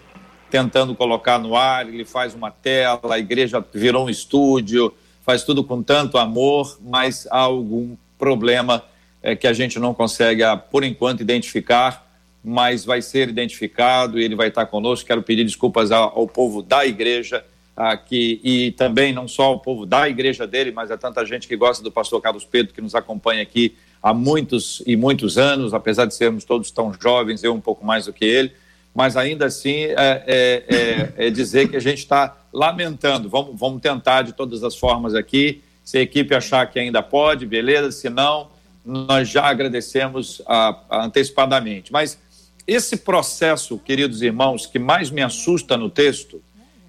[0.49, 5.63] tentando colocar no ar, ele faz uma tela, a igreja virou um estúdio, faz tudo
[5.63, 8.83] com tanto amor, mas há algum problema
[9.21, 12.03] é, que a gente não consegue, ah, por enquanto, identificar,
[12.43, 15.05] mas vai ser identificado e ele vai estar conosco.
[15.05, 20.10] Quero pedir desculpas ao, povo da igreja aqui e também não só ao povo da
[20.10, 23.43] igreja dele, mas a tanta gente que gosta do pastor Carlos Pedro, que nos acompanha
[23.43, 27.86] aqui há muitos e muitos anos, apesar de sermos todos tão jovens, eu um pouco
[27.86, 28.51] mais do que ele,
[28.93, 29.95] mas ainda assim é,
[30.27, 33.29] é, é, é dizer que a gente está lamentando.
[33.29, 35.62] Vamos, vamos tentar de todas as formas aqui.
[35.83, 37.91] Se a equipe achar que ainda pode, beleza.
[37.91, 38.47] Se não,
[38.83, 41.93] nós já agradecemos a, a antecipadamente.
[41.93, 42.17] Mas
[42.65, 46.41] esse processo, queridos irmãos, que mais me assusta no texto,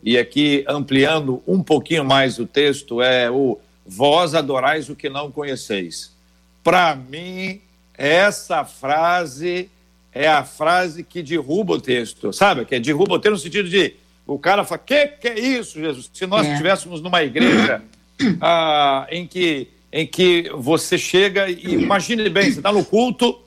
[0.02, 5.30] e aqui ampliando um pouquinho mais o texto, é o vós adorais o que não
[5.30, 6.16] conheceis.
[6.62, 7.60] Para mim,
[7.94, 9.70] essa frase
[10.12, 12.64] é a frase que derruba o texto, sabe?
[12.64, 13.94] Que é derruba o texto no sentido de
[14.28, 16.10] o cara fala: que que é isso, Jesus?
[16.12, 16.50] Se nós é.
[16.50, 17.82] estivéssemos numa igreja
[18.40, 23.40] ah, em, que, em que você chega e imagine bem, você está no culto.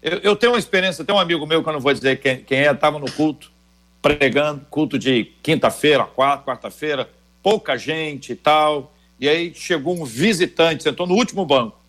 [0.00, 2.38] Eu, eu, tenho uma experiência, tem um amigo meu que eu não vou dizer quem,
[2.38, 3.50] quem é, estava no culto,
[4.00, 7.10] pregando, culto de quinta-feira, quarta, quarta-feira,
[7.42, 8.94] pouca gente e tal.
[9.18, 11.79] E aí chegou um visitante, sentou no último banco.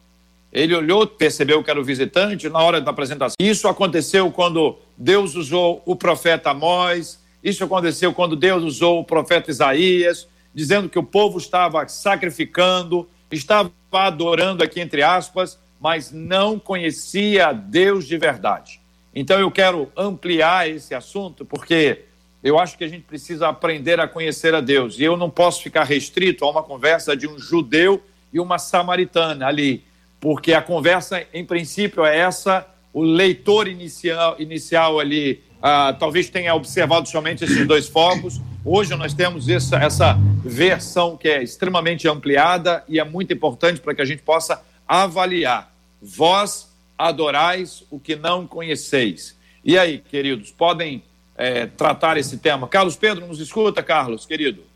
[0.52, 3.36] Ele olhou, percebeu que era o visitante na hora da apresentação.
[3.40, 9.50] Isso aconteceu quando Deus usou o profeta Amós, isso aconteceu quando Deus usou o profeta
[9.50, 17.54] Isaías, dizendo que o povo estava sacrificando, estava adorando aqui entre aspas, mas não conhecia
[17.54, 18.80] Deus de verdade.
[19.16, 22.06] Então eu quero ampliar esse assunto porque
[22.44, 25.00] eu acho que a gente precisa aprender a conhecer a Deus.
[25.00, 28.02] E eu não posso ficar restrito a uma conversa de um judeu
[28.34, 29.84] e uma samaritana ali,
[30.22, 32.66] porque a conversa, em princípio, é essa.
[32.94, 38.40] O leitor inicial, inicial ali ah, talvez tenha observado somente esses dois focos.
[38.64, 43.96] Hoje nós temos essa, essa versão que é extremamente ampliada e é muito importante para
[43.96, 45.74] que a gente possa avaliar.
[46.00, 49.36] Vós adorais o que não conheceis.
[49.66, 51.04] E aí, queridos, podem
[51.36, 52.68] é, tratar esse tema.
[52.68, 54.71] Carlos Pedro, nos escuta, Carlos, querido?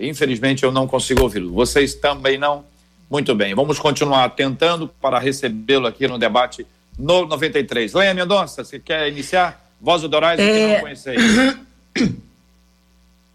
[0.00, 1.52] Infelizmente eu não consigo ouvi-lo.
[1.52, 2.64] Vocês também não?
[3.10, 6.66] Muito bem, vamos continuar tentando para recebê-lo aqui no debate
[6.98, 7.92] no 93.
[7.92, 9.62] Leia Mendonça, você quer iniciar?
[9.80, 10.46] Voz adorais é...
[10.46, 11.22] que não conheceis.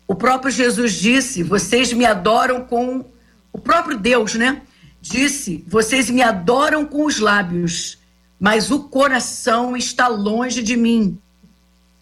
[0.08, 3.04] O próprio Jesus disse: Vocês me adoram com.
[3.52, 4.62] O próprio Deus, né?
[5.02, 7.98] Disse: Vocês me adoram com os lábios,
[8.40, 11.20] mas o coração está longe de mim.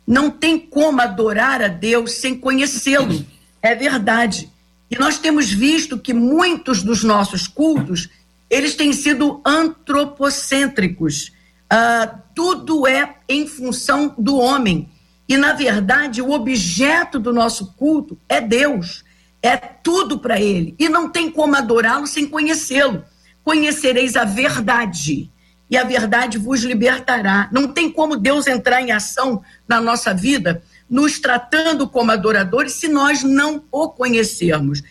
[0.05, 3.25] Não tem como adorar a Deus sem conhecê-lo.
[3.65, 4.47] É verdade.
[4.91, 8.08] E nós temos visto que muitos dos nossos cultos,
[8.47, 11.32] eles têm sido antropocêntricos.
[11.73, 14.88] Uh, tudo é em função do homem.
[15.28, 19.04] E, na verdade, o objeto do nosso culto é Deus.
[19.41, 20.75] É tudo para ele.
[20.78, 23.04] E não tem como adorá-lo sem conhecê-lo.
[23.43, 25.32] Conhecereis a verdade
[25.69, 27.49] e a verdade vos libertará.
[27.51, 32.87] Não tem como Deus entrar em ação na nossa vida, nos tratando como adoradores, se
[32.87, 34.81] nós não o conhecermos.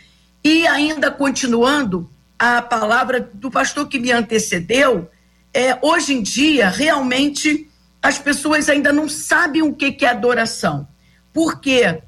[0.43, 5.09] E ainda continuando a palavra do pastor que me antecedeu,
[5.53, 7.69] é, hoje em dia, realmente,
[8.03, 10.87] as pessoas ainda não sabem o que, que é adoração,
[11.33, 12.03] porque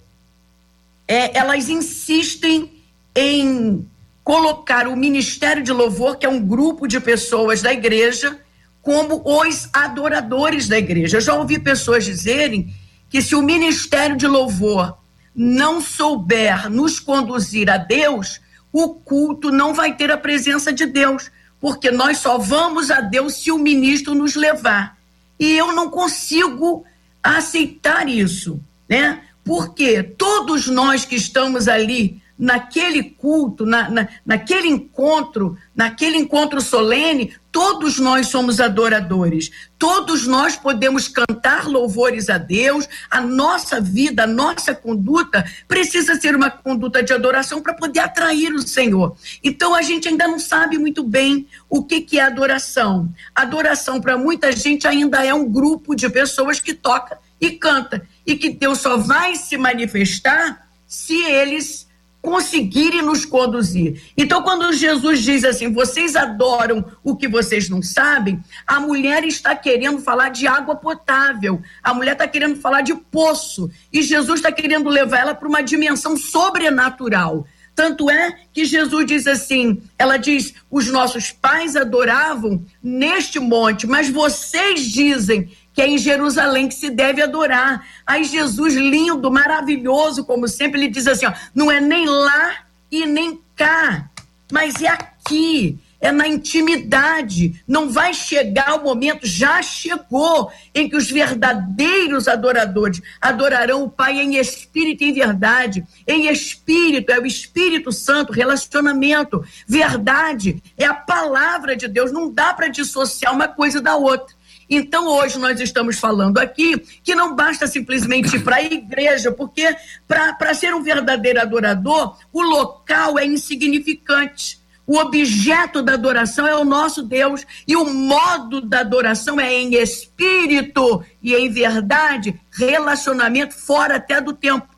[1.08, 2.82] é, elas insistem
[3.14, 3.88] em
[4.24, 8.38] colocar o Ministério de Louvor, que é um grupo de pessoas da igreja,
[8.82, 11.16] como os adoradores da igreja.
[11.16, 12.74] Eu já ouvi pessoas dizerem
[13.08, 14.98] que se o ministério de louvor
[15.34, 18.40] não souber nos conduzir a Deus,
[18.72, 23.34] o culto não vai ter a presença de Deus, porque nós só vamos a Deus
[23.34, 24.96] se o ministro nos levar.
[25.38, 26.84] E eu não consigo
[27.22, 29.22] aceitar isso, né?
[29.44, 37.34] Porque todos nós que estamos ali naquele culto, na, na, naquele encontro, naquele encontro solene,
[37.50, 39.50] todos nós somos adoradores.
[39.78, 42.86] Todos nós podemos cantar louvores a Deus.
[43.10, 48.52] A nossa vida, a nossa conduta precisa ser uma conduta de adoração para poder atrair
[48.52, 49.16] o Senhor.
[49.42, 53.08] Então a gente ainda não sabe muito bem o que, que é adoração.
[53.34, 58.36] Adoração para muita gente ainda é um grupo de pessoas que toca e canta e
[58.36, 61.85] que Deus só vai se manifestar se eles
[62.26, 64.02] conseguirem nos conduzir.
[64.16, 69.54] Então, quando Jesus diz assim, vocês adoram o que vocês não sabem, a mulher está
[69.54, 74.50] querendo falar de água potável, a mulher está querendo falar de poço, e Jesus está
[74.50, 77.46] querendo levar ela para uma dimensão sobrenatural.
[77.76, 84.08] Tanto é que Jesus diz assim: ela diz, os nossos pais adoravam neste monte, mas
[84.08, 87.86] vocês dizem que é em Jerusalém que se deve adorar.
[88.06, 92.60] Aí Jesus, lindo, maravilhoso, como sempre, ele diz assim: ó, não é nem lá
[92.90, 94.08] e nem cá,
[94.50, 97.62] mas é aqui é na intimidade.
[97.66, 104.18] Não vai chegar o momento, já chegou, em que os verdadeiros adoradores adorarão o Pai
[104.18, 105.84] em espírito e em verdade.
[106.06, 109.44] Em espírito, é o Espírito Santo, relacionamento.
[109.66, 112.12] Verdade é a palavra de Deus.
[112.12, 114.34] Não dá para dissociar uma coisa da outra.
[114.68, 119.76] Então, hoje nós estamos falando aqui que não basta simplesmente ir para a igreja, porque
[120.08, 124.58] para ser um verdadeiro adorador, o local é insignificante.
[124.86, 129.74] O objeto da adoração é o nosso Deus e o modo da adoração é em
[129.74, 134.68] espírito e em verdade, relacionamento fora até do tempo,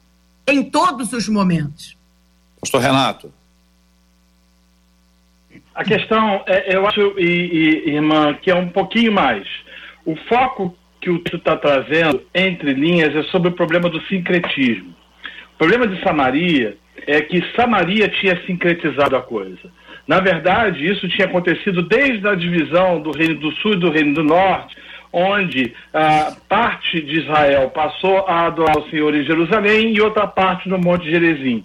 [0.46, 1.96] em todos os momentos.
[2.58, 3.32] Pastor Renato.
[5.74, 9.46] A questão, é, eu acho, e, e, irmã, que é um pouquinho mais.
[10.08, 14.94] O foco que o texto está trazendo, entre linhas, é sobre o problema do sincretismo.
[15.54, 19.70] O problema de Samaria é que Samaria tinha sincretizado a coisa.
[20.06, 24.14] Na verdade, isso tinha acontecido desde a divisão do Reino do Sul e do Reino
[24.14, 24.78] do Norte,
[25.12, 30.70] onde ah, parte de Israel passou a adorar o Senhor em Jerusalém e outra parte
[30.70, 31.62] no Monte Gerezim.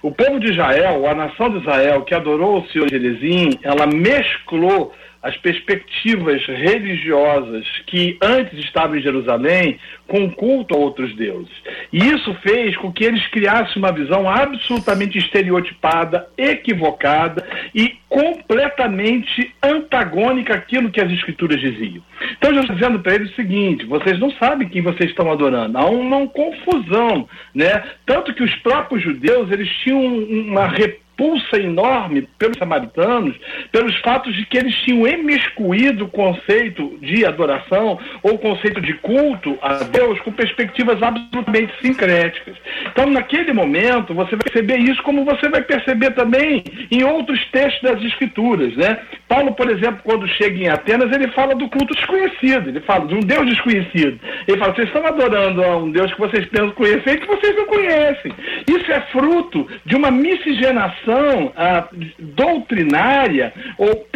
[0.00, 3.86] O povo de Israel, a nação de Israel que adorou o Senhor em Gerezim, ela
[3.86, 11.52] mesclou as perspectivas religiosas que antes estavam em Jerusalém com culto a outros deuses.
[11.92, 20.54] E isso fez com que eles criassem uma visão absolutamente estereotipada, equivocada e completamente antagônica
[20.54, 22.02] àquilo que as escrituras diziam.
[22.36, 25.78] Então, eu estou dizendo para eles o seguinte: vocês não sabem quem vocês estão adorando.
[25.78, 27.82] Há uma confusão, né?
[28.04, 30.66] Tanto que os próprios judeus eles tinham uma
[31.12, 33.36] repulsa enorme pelos samaritanos,
[33.70, 38.94] pelos fatos de que eles tinham emiscuído o conceito de adoração ou o conceito de
[38.94, 42.56] culto a Deus com perspectivas absolutamente sincréticas.
[42.90, 47.82] Então, naquele momento, você vai perceber isso como você vai perceber também em outros textos
[47.82, 48.98] das Escrituras, né?
[49.28, 53.14] Paulo, por exemplo, quando chega em Atenas, ele fala do culto desconhecido, ele fala de
[53.14, 54.18] um Deus desconhecido.
[54.46, 57.56] Ele fala, vocês estão adorando a um Deus que vocês pensam conhecer e que vocês
[57.56, 58.32] não conhecem.
[58.68, 61.01] Isso é fruto de uma miscigenação
[61.56, 61.88] ah,
[62.18, 64.06] doutrinária ou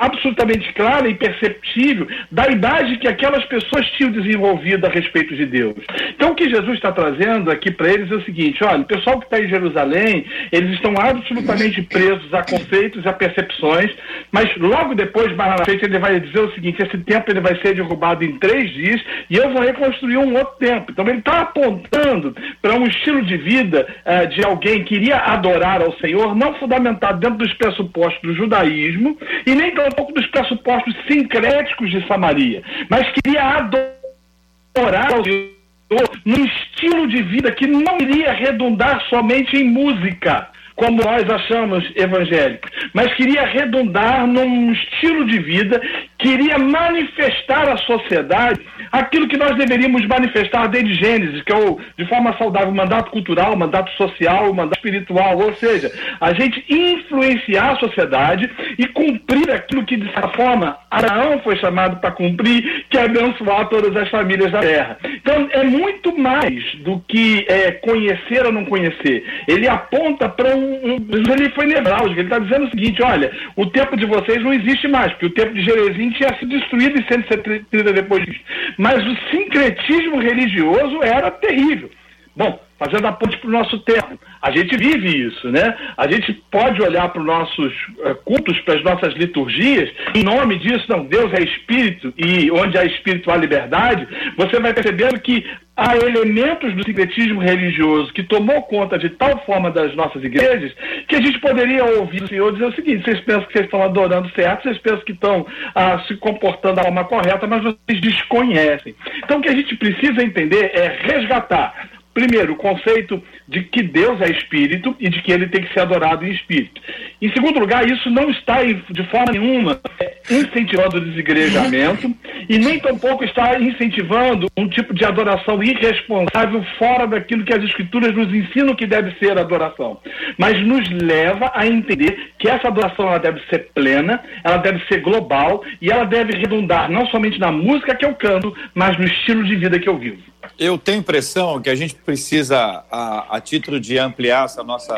[0.00, 5.76] absolutamente clara e perceptível da idade que aquelas pessoas tinham desenvolvido a respeito de Deus.
[6.10, 9.18] Então, o que Jesus está trazendo aqui para eles é o seguinte: olha, o pessoal
[9.18, 13.92] que está em Jerusalém, eles estão absolutamente presos a conceitos e a percepções,
[14.32, 17.56] mas logo depois, mais na frente, ele vai dizer o seguinte: esse tempo ele vai
[17.60, 20.90] ser derrubado em três dias e eu vou reconstruir um outro tempo.
[20.90, 25.82] Então, ele está apontando para um estilo de vida uh, de alguém que iria adorar
[25.82, 30.94] ao Senhor Senhor, não fundamentado dentro dos pressupostos do judaísmo e nem tampouco dos pressupostos
[31.08, 38.32] sincréticos de Samaria, mas queria adorar ao Senhor num estilo de vida que não iria
[38.32, 45.80] redundar somente em música, como nós achamos evangélicos, mas queria redundar num estilo de vida,
[46.18, 48.60] queria manifestar à sociedade
[48.92, 53.56] aquilo que nós deveríamos manifestar desde Gênesis, que é o, de forma saudável, mandato cultural,
[53.56, 59.96] mandato social, mandato espiritual, ou seja, a gente influenciar a sociedade e cumprir aquilo que,
[59.96, 64.60] de certa forma, Abraão foi chamado para cumprir, que é abençoar todas as famílias da
[64.60, 64.98] terra.
[65.04, 69.24] Então, é muito mais do que é, conhecer ou não conhecer.
[69.48, 72.20] Ele aponta para um ele foi nevrálgico.
[72.20, 75.30] Ele está dizendo o seguinte: olha, o tempo de vocês não existe mais, porque o
[75.30, 78.40] tempo de Jerezim tinha sido destruído em 130 depois disso.
[78.78, 81.90] Mas o sincretismo religioso era terrível.
[82.36, 84.18] Bom, fazendo a ponte para o nosso tempo.
[84.42, 85.74] A gente vive isso, né?
[85.96, 90.58] A gente pode olhar para os nossos uh, cultos, para as nossas liturgias, em nome
[90.58, 95.44] disso, não, Deus é espírito e onde há espírito há liberdade, você vai percebendo que
[95.74, 100.72] há elementos do secretismo religioso que tomou conta de tal forma das nossas igrejas
[101.06, 103.82] que a gente poderia ouvir o Senhor dizer o seguinte: vocês pensam que vocês estão
[103.82, 108.94] adorando certo, vocês pensam que estão ah, se comportando da forma correta, mas vocês desconhecem.
[109.24, 114.18] Então, o que a gente precisa entender é resgatar Primeiro, o conceito de que Deus
[114.22, 116.80] é espírito e de que ele tem que ser adorado em espírito.
[117.20, 122.10] Em segundo lugar, isso não está de forma nenhuma é, incentivando o desigrejamento
[122.48, 128.14] e nem tampouco está incentivando um tipo de adoração irresponsável fora daquilo que as escrituras
[128.14, 130.00] nos ensinam que deve ser adoração.
[130.38, 135.02] Mas nos leva a entender que essa adoração ela deve ser plena, ela deve ser
[135.02, 139.44] global e ela deve redundar não somente na música que eu canto, mas no estilo
[139.44, 140.22] de vida que eu vivo.
[140.58, 144.94] Eu tenho impressão que a gente precisa, a, a título de ampliar essa nossa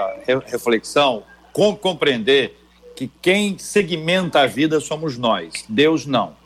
[0.46, 2.58] reflexão, com, compreender
[2.94, 6.36] que quem segmenta a vida somos nós, Deus não.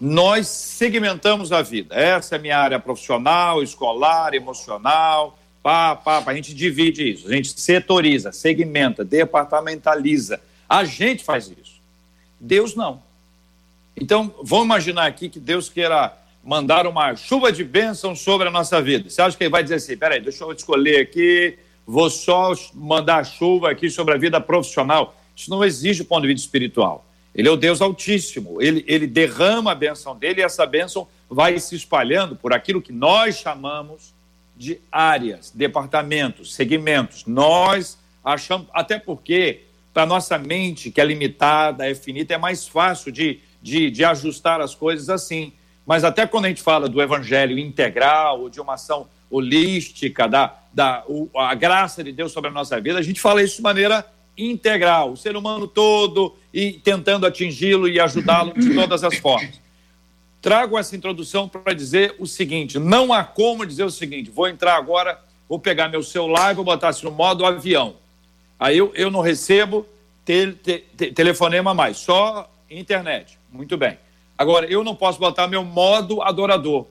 [0.00, 1.94] Nós segmentamos a vida.
[1.96, 6.30] Essa é a minha área profissional, escolar, emocional, pá, pá, pá.
[6.30, 10.40] A gente divide isso, a gente setoriza, segmenta, departamentaliza.
[10.68, 11.80] A gente faz isso.
[12.38, 13.02] Deus não.
[13.96, 16.16] Então, vamos imaginar aqui que Deus queira
[16.48, 19.10] mandar uma chuva de bênçãos sobre a nossa vida.
[19.10, 23.22] Você acha que ele vai dizer assim: peraí, deixa eu escolher aqui, vou só mandar
[23.26, 25.14] chuva aqui sobre a vida profissional?
[25.36, 27.04] Isso não exige do ponto de vista espiritual.
[27.34, 31.60] Ele é o Deus Altíssimo, ele, ele derrama a bênção dele e essa bênção vai
[31.60, 34.14] se espalhando por aquilo que nós chamamos
[34.56, 37.26] de áreas, departamentos, segmentos.
[37.26, 43.12] Nós achamos, até porque para nossa mente, que é limitada, é finita, é mais fácil
[43.12, 45.52] de, de, de ajustar as coisas assim.
[45.88, 50.54] Mas até quando a gente fala do evangelho integral, ou de uma ação holística, da,
[50.70, 53.62] da o, a graça de Deus sobre a nossa vida, a gente fala isso de
[53.62, 54.04] maneira
[54.36, 59.58] integral, o ser humano todo e tentando atingi-lo e ajudá-lo de todas as formas.
[60.42, 64.76] Trago essa introdução para dizer o seguinte: não há como dizer o seguinte, vou entrar
[64.76, 65.18] agora,
[65.48, 67.96] vou pegar meu celular e vou botar assim no modo avião.
[68.60, 69.86] Aí eu, eu não recebo
[70.22, 73.38] te, te, te, telefonema mais, só internet.
[73.50, 73.96] Muito bem.
[74.38, 76.86] Agora, eu não posso botar meu modo adorador.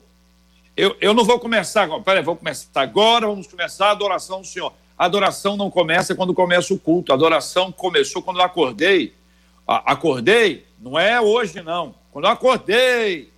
[0.76, 2.02] Eu, eu não vou começar agora.
[2.02, 4.70] Peraí, vou começar agora, vamos começar a adoração do Senhor.
[4.98, 7.10] A adoração não começa quando começa o culto.
[7.10, 9.14] A adoração começou quando eu acordei.
[9.66, 11.94] acordei, não é hoje, não.
[12.12, 13.32] Quando eu acordei,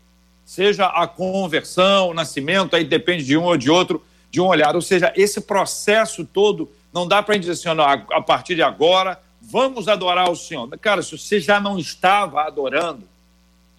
[0.45, 4.75] seja a conversão, o nascimento, aí depende de um ou de outro, de um olhar.
[4.75, 7.81] Ou seja, esse processo todo, não dá para a gente dizer assim,
[8.13, 10.69] a partir de agora, vamos adorar o Senhor.
[10.79, 13.09] Cara, se você já não estava adorando,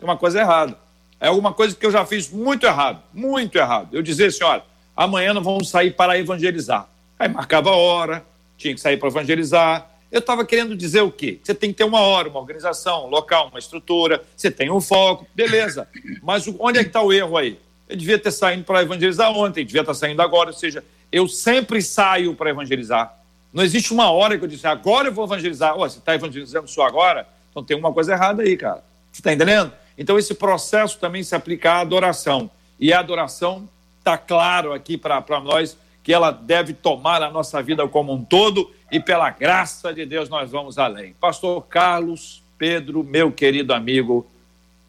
[0.02, 0.76] tem uma coisa errada.
[1.20, 3.89] É alguma coisa que eu já fiz muito errado, muito errado.
[3.95, 4.64] Eu dizia assim, olha,
[4.97, 6.89] amanhã nós vamos sair para evangelizar.
[7.20, 8.26] Aí marcava a hora,
[8.58, 9.88] tinha que sair para evangelizar.
[10.12, 11.39] Eu estava querendo dizer o quê?
[11.43, 14.82] Você tem que ter uma hora, uma organização, um local, uma estrutura, você tem um
[14.82, 15.88] foco, beleza.
[16.24, 17.60] Mas onde é que está o erro aí?
[17.88, 20.49] Eu devia ter saído para evangelizar ontem, devia estar tá saindo agora.
[20.49, 23.16] Ou seja, eu sempre saio para evangelizar.
[23.54, 25.76] Não existe uma hora que eu disse, agora eu vou evangelizar.
[25.76, 27.28] Oh, você está evangelizando só agora?
[27.52, 28.84] Então tem uma coisa errada aí, cara.
[29.12, 29.72] Você está entendendo?
[30.02, 32.49] Então esse processo também se aplica à adoração.
[32.80, 37.88] E a adoração está claro aqui para nós que ela deve tomar a nossa vida
[37.88, 41.14] como um todo e pela graça de Deus nós vamos além.
[41.22, 44.26] Pastor Carlos Pedro, meu querido amigo,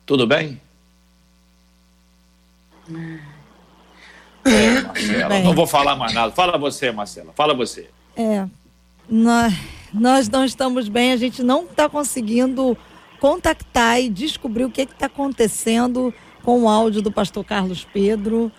[0.06, 0.58] tudo bem?
[4.46, 5.44] É, Marcela, bem.
[5.44, 6.32] não vou falar mais nada.
[6.32, 7.90] Fala você, Marcela, fala você.
[8.16, 8.46] É,
[9.06, 9.52] nós,
[9.92, 12.78] nós não estamos bem, a gente não está conseguindo
[13.22, 16.12] contactar e descobrir o que está acontecendo
[16.42, 18.50] com o áudio do pastor Carlos Pedro.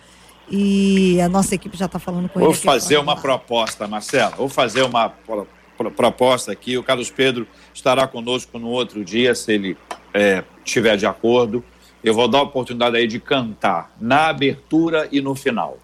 [0.50, 2.58] E a nossa equipe já está falando com Vou ele.
[2.58, 4.38] Vou fazer uma proposta, Marcelo.
[4.38, 5.46] Vou fazer uma pro,
[5.78, 6.78] pro, proposta aqui.
[6.78, 9.78] O Carlos Pedro estará conosco no outro dia, se ele
[10.14, 11.62] é, estiver de acordo.
[12.02, 15.78] Eu vou dar a oportunidade aí de cantar na abertura e no final.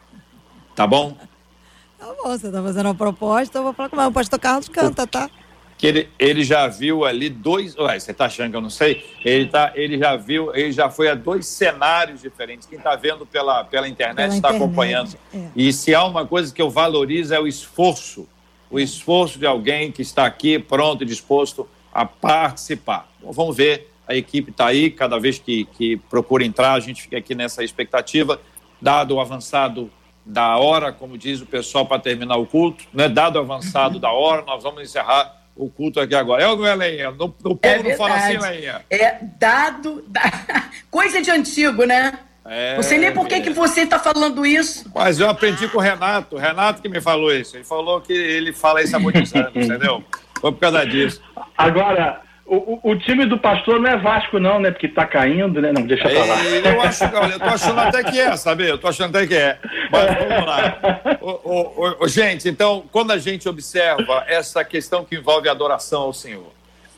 [0.74, 1.18] Tá bom?
[1.98, 5.06] Tá bom, você está fazendo uma proposta, eu vou falar com o pastor Carlos canta,
[5.06, 5.30] tá?
[5.80, 7.76] Que ele, ele já viu ali dois.
[7.78, 9.02] Ué, você está achando que eu não sei?
[9.24, 12.68] Ele, tá, ele já viu, ele já foi a dois cenários diferentes.
[12.68, 15.16] Quem está vendo pela, pela internet está acompanhando.
[15.34, 15.40] É.
[15.56, 18.28] E se há uma coisa que eu valorizo é o esforço.
[18.70, 23.10] O esforço de alguém que está aqui pronto e disposto a participar.
[23.22, 27.02] Bom, vamos ver, a equipe está aí, cada vez que, que procura entrar, a gente
[27.04, 28.40] fica aqui nessa expectativa,
[28.82, 29.90] dado o avançado
[30.26, 33.08] da hora, como diz o pessoal, para terminar o culto, né?
[33.08, 36.42] dado o avançado da hora, nós vamos encerrar o culto aqui agora.
[36.42, 37.12] É ou não é, Leinha?
[37.12, 38.82] No, no povo é não fala assim, Leinha.
[38.90, 40.22] É dado, da...
[40.90, 42.18] coisa de antigo, né?
[42.46, 43.42] É, não sei nem por que, é.
[43.42, 44.90] que você está falando isso.
[44.96, 47.58] Mas eu aprendi com o Renato, o Renato que me falou isso.
[47.58, 50.04] Ele falou que ele fala isso há muitos anos, entendeu?
[50.40, 51.22] Foi por causa disso.
[51.58, 54.72] Agora, o, o, time do pastor não é Vasco, não, né?
[54.72, 55.72] Porque tá caindo, né?
[55.72, 56.44] Não, deixa pra lá.
[56.44, 58.68] Eu, acho, olha, eu tô achando até que é, sabe?
[58.68, 59.60] Eu tô achando até que é.
[59.92, 60.80] Mas vamos lá.
[61.22, 66.52] O, gente, então, quando a gente observa essa questão que envolve adoração ao Senhor,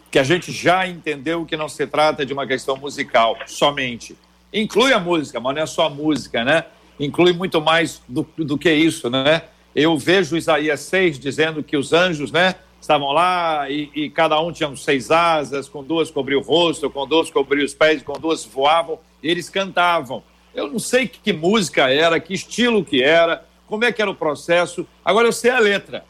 [0.10, 4.16] que a gente já entendeu que não se trata de uma questão musical somente.
[4.54, 6.64] Inclui a música, mas não é só a música, né?
[6.97, 9.41] Inclui muito mais do, do que isso, né?
[9.76, 12.56] Eu vejo Isaías 6 dizendo que os anjos, né?
[12.82, 17.07] Estavam lá e, e, cada um tinha seis asas, com duas cobriu o rosto, com
[17.07, 20.23] duas cobriu os pés, com duas voavam, e eles cantavam.
[20.53, 24.09] Eu não sei que, que, música era, que estilo que era, como é que era
[24.09, 24.86] o processo.
[25.05, 26.03] Agora eu sei a letra.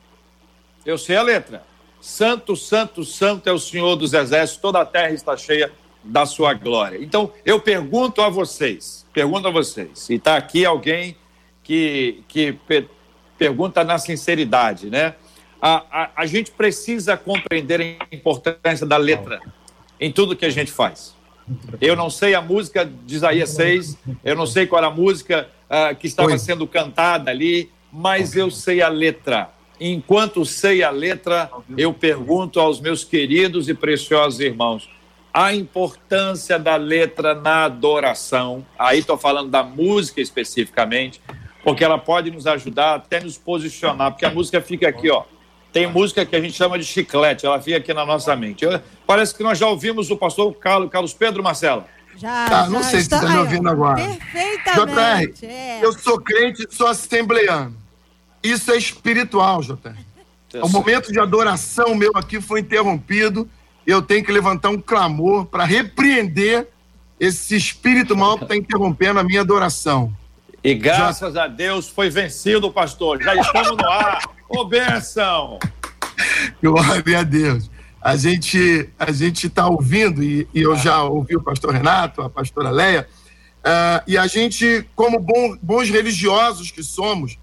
[0.86, 1.64] Eu sei a letra.
[2.00, 5.72] Santo, santo, santo é o Senhor dos exércitos, toda a terra está cheia
[6.04, 6.98] da sua glória.
[7.00, 11.16] Então, eu pergunto a vocês, pergunto a vocês, e está aqui alguém
[11.64, 12.58] que, que
[13.38, 15.16] pergunta na sinceridade, né?
[15.62, 19.40] A, a, a gente precisa compreender a importância da letra
[20.00, 21.16] em tudo que a gente faz.
[21.80, 25.48] Eu não sei a música de Isaías 6, eu não sei qual era a música
[25.70, 29.50] uh, que estava sendo cantada ali, mas eu sei a letra.
[29.80, 34.90] Enquanto sei a letra, eu pergunto aos meus queridos e preciosos irmãos
[35.34, 38.66] a importância da letra na adoração.
[38.78, 41.22] Aí estou falando da música especificamente,
[41.64, 45.24] porque ela pode nos ajudar até nos posicionar, porque a música fica aqui, ó
[45.72, 48.66] tem música que a gente chama de chiclete, ela fica aqui na nossa mente.
[48.66, 51.86] Eu, parece que nós já ouvimos o pastor Carlos, Carlos Pedro Marcelo.
[52.18, 53.20] Já, tá, já não sei está...
[53.20, 53.96] se está me ouvindo agora.
[53.96, 55.42] Perfeitamente.
[55.42, 55.80] JR, é.
[55.82, 57.76] eu sou crente e sou assembleano.
[58.44, 59.96] Isso é espiritual, JR.
[60.62, 63.50] O momento de adoração meu aqui foi interrompido.
[63.88, 66.68] Eu tenho que levantar um clamor para repreender
[67.20, 70.14] esse espírito mal que está interrompendo a minha adoração.
[70.64, 71.46] E graças Já...
[71.46, 73.24] a Deus foi vencido, pastor.
[73.24, 74.22] Já estamos no ar.
[74.54, 75.58] Ô, benção!
[76.62, 77.72] Glória a Deus.
[78.02, 82.30] A gente a gente está ouvindo, e, e, eu já ouvi o pastor Renato, a
[82.30, 83.08] pastora Leia,
[83.60, 87.38] uh, e a gente, como bom, bons religiosos que somos,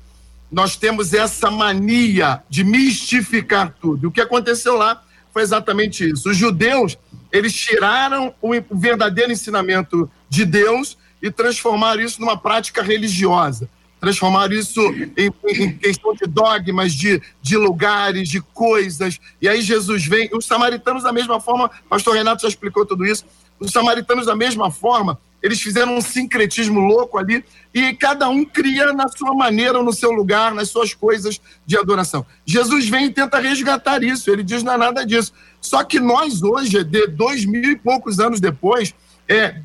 [0.52, 4.04] nós temos essa mania de mistificar tudo.
[4.04, 5.02] E o que aconteceu lá
[5.32, 6.28] foi exatamente isso.
[6.28, 6.98] Os judeus,
[7.32, 13.68] eles tiraram o verdadeiro ensinamento de Deus e transformaram isso numa prática religiosa.
[14.00, 14.80] Transformaram isso
[15.16, 19.18] em, em questão de dogmas, de, de lugares, de coisas.
[19.40, 20.30] E aí Jesus vem.
[20.32, 23.24] Os samaritanos, da mesma forma, pastor Renato já explicou tudo isso.
[23.58, 28.92] Os samaritanos, da mesma forma, eles fizeram um sincretismo louco ali e cada um cria
[28.92, 32.26] na sua maneira, no seu lugar, nas suas coisas de adoração.
[32.44, 35.32] Jesus vem e tenta resgatar isso, ele diz não é nada disso.
[35.60, 38.94] Só que nós hoje, de dois mil e poucos anos depois,
[39.28, 39.60] é,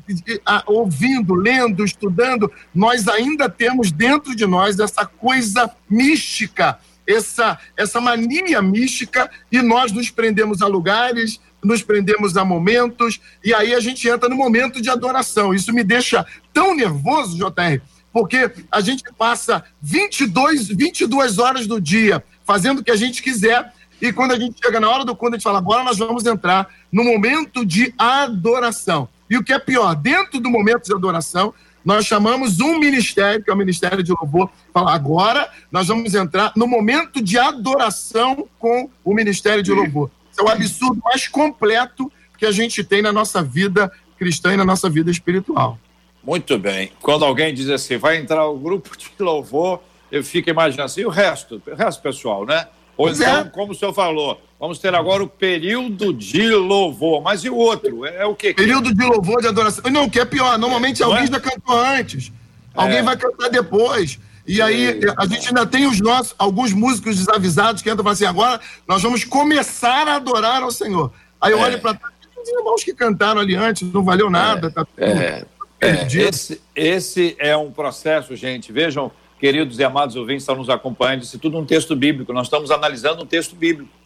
[0.66, 8.60] ouvindo, lendo, estudando, nós ainda temos dentro de nós essa coisa mística, essa, essa mania
[8.60, 14.06] mística, e nós nos prendemos a lugares, nos prendemos a momentos, e aí a gente
[14.06, 15.54] entra no momento de adoração.
[15.54, 17.80] Isso me deixa tão nervoso, JR,
[18.12, 23.72] porque a gente passa 22, 22 horas do dia fazendo o que a gente quiser,
[24.00, 26.26] e quando a gente chega na hora do culto, a gente fala, agora nós vamos
[26.26, 29.08] entrar no momento de adoração.
[29.28, 31.54] E o que é pior, dentro do momento de adoração,
[31.84, 36.52] nós chamamos um ministério, que é o Ministério de Louvor, fala, agora nós vamos entrar
[36.56, 42.46] no momento de adoração com o Ministério de Louvor é o absurdo mais completo que
[42.46, 45.78] a gente tem na nossa vida cristã e na nossa vida espiritual.
[46.22, 46.90] Muito bem.
[47.00, 51.06] Quando alguém diz assim, vai entrar o grupo de louvor, eu fico imaginando assim, e
[51.06, 52.66] o resto, o resto pessoal, né?
[52.96, 53.44] Ou pois então, é.
[53.44, 57.20] como o senhor falou, vamos ter agora o período de louvor.
[57.20, 58.06] Mas e o outro?
[58.06, 58.54] É, é o quê?
[58.54, 59.84] Período de louvor, de adoração.
[59.90, 61.26] Não, o que é pior, normalmente é, alguém é?
[61.26, 62.32] já cantou antes.
[62.74, 63.02] Alguém é.
[63.02, 64.18] vai cantar depois.
[64.46, 68.12] E aí a gente ainda tem os nossos, alguns músicos desavisados que entram e falam
[68.12, 68.58] assim: agora
[68.88, 71.12] nós vamos começar a adorar ao Senhor.
[71.38, 71.62] Aí eu é.
[71.62, 74.70] olho para trás, os irmãos que cantaram ali antes, não valeu nada, é.
[74.70, 75.44] tá tudo é.
[75.82, 76.06] é.
[76.10, 78.72] Esse, esse é um processo, gente.
[78.72, 82.32] Vejam, queridos e amados ouvintes, estão nos acompanhando, isso é tudo um texto bíblico.
[82.32, 84.03] Nós estamos analisando um texto bíblico.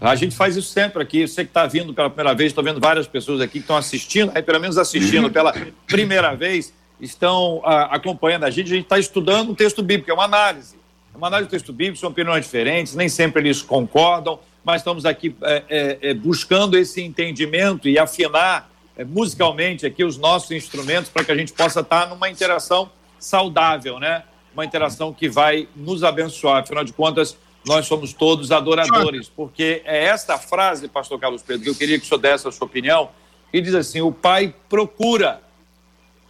[0.00, 1.26] A gente faz isso sempre aqui.
[1.26, 4.30] Você que está vindo pela primeira vez, estou vendo várias pessoas aqui que estão assistindo,
[4.34, 5.54] aí pelo menos assistindo pela
[5.86, 10.10] primeira vez estão a, ah, acompanhando a gente, a gente está estudando um texto bíblico,
[10.10, 10.76] é uma análise.
[11.14, 15.06] É uma análise do texto bíblico, são opiniões diferentes, nem sempre eles concordam, mas estamos
[15.06, 21.10] aqui é, é, é buscando esse entendimento e afinar é, musicalmente aqui os nossos instrumentos
[21.10, 24.24] para que a gente possa estar tá numa interação saudável, né?
[24.52, 26.62] Uma interação que vai nos abençoar.
[26.62, 27.36] Afinal de contas,
[27.66, 32.04] nós somos todos adoradores, porque é esta frase, pastor Carlos Pedro, que eu queria que
[32.04, 33.10] o senhor desse a sua opinião,
[33.50, 35.42] que diz assim: o pai procura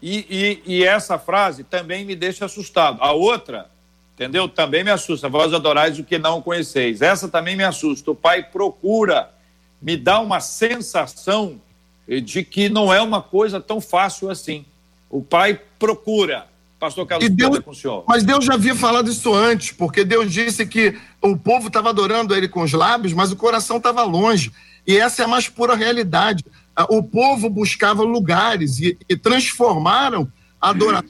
[0.01, 3.03] e, e, e, essa frase também me deixa assustado.
[3.03, 3.71] A outra,
[4.15, 4.49] entendeu?
[4.49, 5.29] Também me assusta.
[5.29, 7.03] Vós adorais o que não conheceis.
[7.03, 8.11] Essa também me assusta.
[8.11, 9.31] O pai procura,
[9.81, 11.61] me dá uma sensação
[12.23, 14.65] de que não é uma coisa tão fácil assim.
[15.11, 16.47] O pai procura.
[16.79, 18.05] Pastor Carlos, Deus, com o senhor.
[18.07, 22.35] Mas Deus já havia falado isso antes, porque Deus disse que o povo estava adorando
[22.35, 24.53] ele com os lábios, mas o coração estava longe.
[24.87, 26.45] E essa é a mais pura realidade
[26.91, 31.09] o povo buscava lugares e, e transformaram a adoração.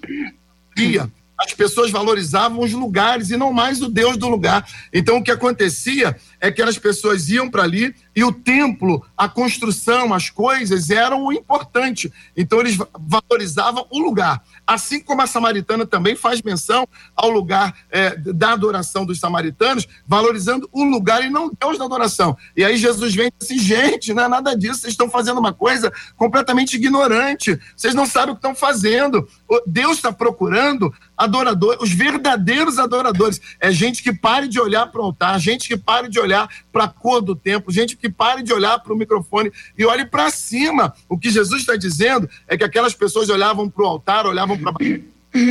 [1.38, 4.66] As pessoas valorizavam os lugares e não mais o Deus do lugar.
[4.92, 9.28] Então, o que acontecia é que as pessoas iam para ali e o templo, a
[9.28, 12.12] construção, as coisas eram o importante.
[12.36, 14.42] Então, eles valorizavam o lugar.
[14.66, 20.68] Assim como a samaritana também faz menção ao lugar é, da adoração dos samaritanos, valorizando
[20.72, 22.36] o lugar e não Deus da adoração.
[22.56, 25.92] E aí Jesus vem assim: gente, não é nada disso, vocês estão fazendo uma coisa
[26.16, 29.28] completamente ignorante, vocês não sabem o que estão fazendo.
[29.66, 33.40] Deus está procurando adoradores, os verdadeiros adoradores.
[33.60, 36.25] É gente que pare de olhar para o altar, gente que pare de olhar
[36.72, 40.04] para a cor do templo, gente que pare de olhar para o microfone e olhe
[40.04, 40.94] para cima.
[41.08, 44.72] O que Jesus está dizendo é que aquelas pessoas olhavam para o altar, olhavam para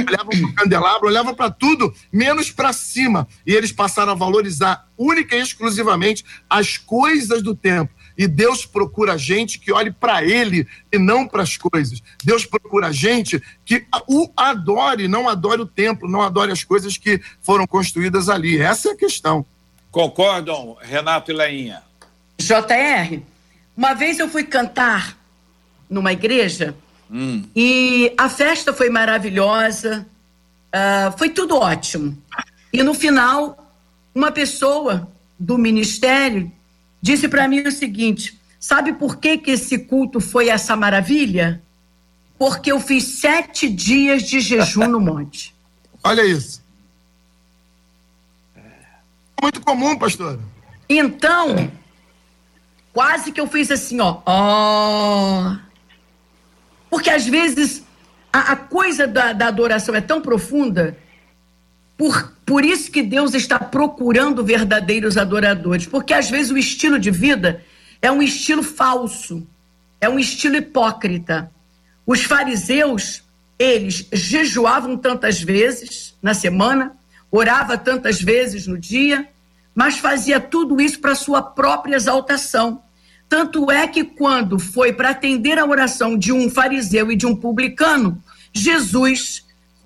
[0.07, 3.28] olhavam para o candelabro, olhavam para tudo, menos para cima.
[3.45, 7.93] E eles passaram a valorizar única e exclusivamente as coisas do tempo.
[8.17, 12.01] E Deus procura gente que olhe para Ele e não para as coisas.
[12.23, 17.21] Deus procura gente que o adore, não adore o templo, não adore as coisas que
[17.41, 18.57] foram construídas ali.
[18.57, 19.45] Essa é a questão.
[19.96, 21.82] Concordam, Renato e Leinha?
[22.38, 23.22] JR,
[23.78, 25.18] uma vez eu fui cantar
[25.89, 26.76] numa igreja
[27.10, 27.46] hum.
[27.56, 30.06] e a festa foi maravilhosa,
[30.68, 32.22] uh, foi tudo ótimo.
[32.74, 33.74] E no final,
[34.14, 36.52] uma pessoa do ministério,
[37.02, 41.64] disse para mim o seguinte: sabe por que, que esse culto foi essa maravilha?
[42.38, 45.56] Porque eu fiz sete dias de jejum no monte.
[46.04, 46.64] Olha isso.
[49.42, 50.40] Muito comum, pastor.
[50.88, 51.72] Então,
[52.94, 54.22] quase que eu fiz assim, ó.
[54.26, 55.56] ó.
[56.90, 57.84] Porque às vezes
[58.32, 60.98] a, a coisa da, da adoração é tão profunda
[61.98, 67.10] por, por isso que Deus está procurando verdadeiros adoradores, porque às vezes o estilo de
[67.10, 67.64] vida
[68.02, 69.48] é um estilo falso,
[70.02, 71.50] é um estilo hipócrita.
[72.06, 73.24] Os fariseus,
[73.58, 76.96] eles jejuavam tantas vezes na semana,
[77.32, 79.28] orava tantas vezes no dia,
[79.73, 82.82] mas fazia tudo isso para sua própria exaltação.
[83.28, 87.36] Tanto é que quando foi para atender a oração de um fariseu e de um
[87.36, 88.21] publicano,
[88.53, 89.45] Jesus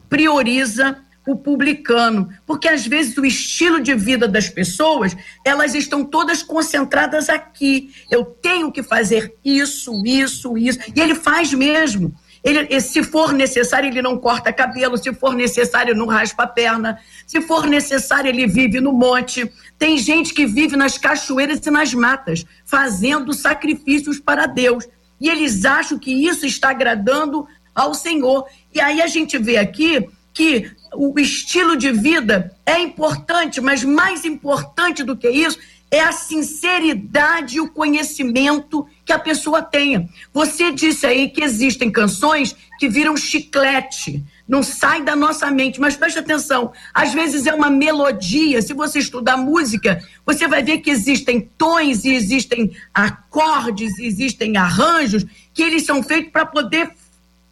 [0.09, 5.15] prioriza o publicano, porque às vezes o estilo de vida das pessoas,
[5.45, 7.93] elas estão todas concentradas aqui.
[8.09, 12.13] Eu tenho que fazer isso, isso, isso, e ele faz mesmo.
[12.43, 16.99] Ele, se for necessário, ele não corta cabelo, se for necessário, não raspa a perna,
[17.27, 19.51] se for necessário, ele vive no monte.
[19.77, 24.87] Tem gente que vive nas cachoeiras e nas matas, fazendo sacrifícios para Deus.
[25.19, 28.45] E eles acham que isso está agradando ao Senhor.
[28.73, 34.23] E aí a gente vê aqui que o estilo de vida é importante, mas mais
[34.23, 35.59] importante do que isso
[35.91, 40.07] é a sinceridade e o conhecimento que a pessoa tenha.
[40.31, 45.95] Você disse aí que existem canções que viram chiclete, não sai da nossa mente, mas
[45.95, 50.89] preste atenção, às vezes é uma melodia, se você estudar música, você vai ver que
[50.89, 56.91] existem tons e existem acordes, existem arranjos que eles são feitos para poder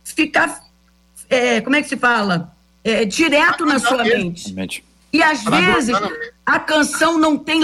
[0.03, 0.63] ficar,
[1.29, 2.55] é, como é que se fala?
[2.87, 4.83] é, direto na sua mente.
[5.11, 5.95] E às vezes
[6.45, 7.61] a canção não tem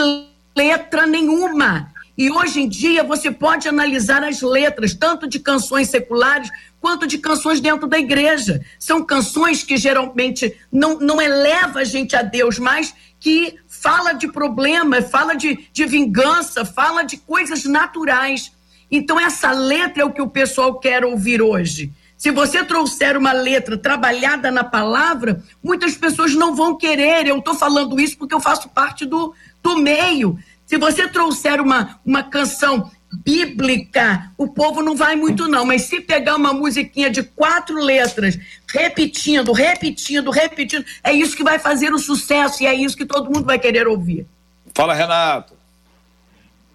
[0.56, 1.91] letra nenhuma.
[2.16, 6.49] E hoje em dia você pode analisar as letras, tanto de canções seculares
[6.80, 8.64] quanto de canções dentro da igreja.
[8.78, 14.28] São canções que geralmente não, não eleva a gente a Deus, mas que fala de
[14.28, 18.51] problema, fala de, de vingança, fala de coisas naturais.
[18.91, 21.91] Então, essa letra é o que o pessoal quer ouvir hoje.
[22.24, 27.28] Se você trouxer uma letra trabalhada na palavra, muitas pessoas não vão querer.
[27.28, 30.39] Eu estou falando isso porque eu faço parte do, do meio.
[30.65, 32.89] Se você trouxer uma, uma canção
[33.26, 35.65] bíblica, o povo não vai muito, não.
[35.65, 38.39] Mas se pegar uma musiquinha de quatro letras,
[38.74, 43.26] repetindo, repetindo, repetindo, é isso que vai fazer o sucesso e é isso que todo
[43.26, 44.26] mundo vai querer ouvir.
[44.74, 45.53] Fala, Renato.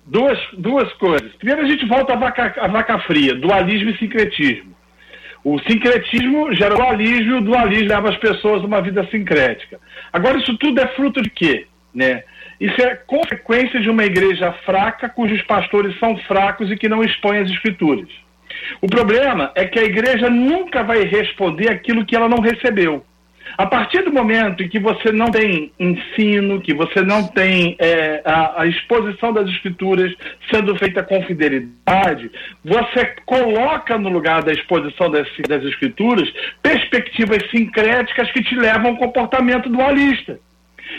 [0.04, 1.32] Duas, duas coisas.
[1.36, 4.76] Primeiro, a gente volta à vaca, à vaca fria, dualismo e sincretismo.
[5.44, 9.78] O sincretismo gera dualismo e o dualismo leva as pessoas a uma vida sincrética.
[10.12, 11.66] Agora, isso tudo é fruto de quê?
[11.94, 12.22] Né?
[12.60, 17.38] Isso é consequência de uma igreja fraca, cujos pastores são fracos e que não expõem
[17.38, 18.08] as escrituras.
[18.80, 23.04] O problema é que a igreja nunca vai responder aquilo que ela não recebeu.
[23.56, 28.22] A partir do momento em que você não tem ensino, que você não tem é,
[28.24, 30.12] a, a, exposição das escrituras
[30.52, 32.30] sendo feita com fidelidade,
[32.64, 36.28] você coloca no lugar da exposição das, das escrituras
[36.62, 40.38] perspectivas sincréticas que te levam a um comportamento dualista.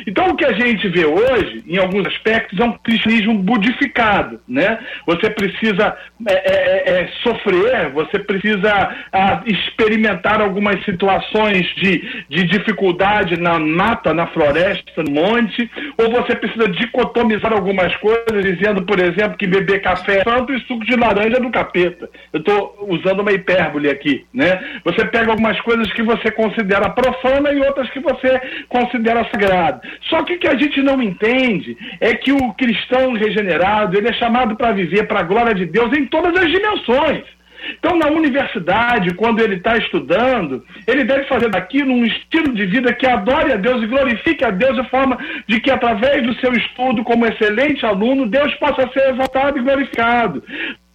[0.07, 4.39] Então, o que a gente vê hoje, em alguns aspectos, é um cristianismo budificado.
[4.47, 4.79] Né?
[5.05, 5.95] Você precisa
[6.27, 8.71] é, é, é, é sofrer, você precisa
[9.11, 16.35] a, experimentar algumas situações de, de dificuldade na mata, na floresta, no monte, ou você
[16.35, 20.95] precisa dicotomizar algumas coisas, dizendo, por exemplo, que beber café é santo e suco de
[20.95, 22.09] laranja é do capeta.
[22.33, 24.25] Eu estou usando uma hipérbole aqui.
[24.33, 24.59] Né?
[24.83, 29.78] Você pega algumas coisas que você considera profana e outras que você considera sagrada.
[30.09, 34.13] Só que o que a gente não entende é que o cristão regenerado ele é
[34.13, 37.23] chamado para viver para a glória de Deus em todas as dimensões.
[37.77, 42.93] Então, na universidade, quando ele está estudando, ele deve fazer daquilo um estilo de vida
[42.93, 45.17] que adore a Deus e glorifique a Deus de forma
[45.47, 50.43] de que, através do seu estudo como excelente aluno, Deus possa ser exaltado e glorificado.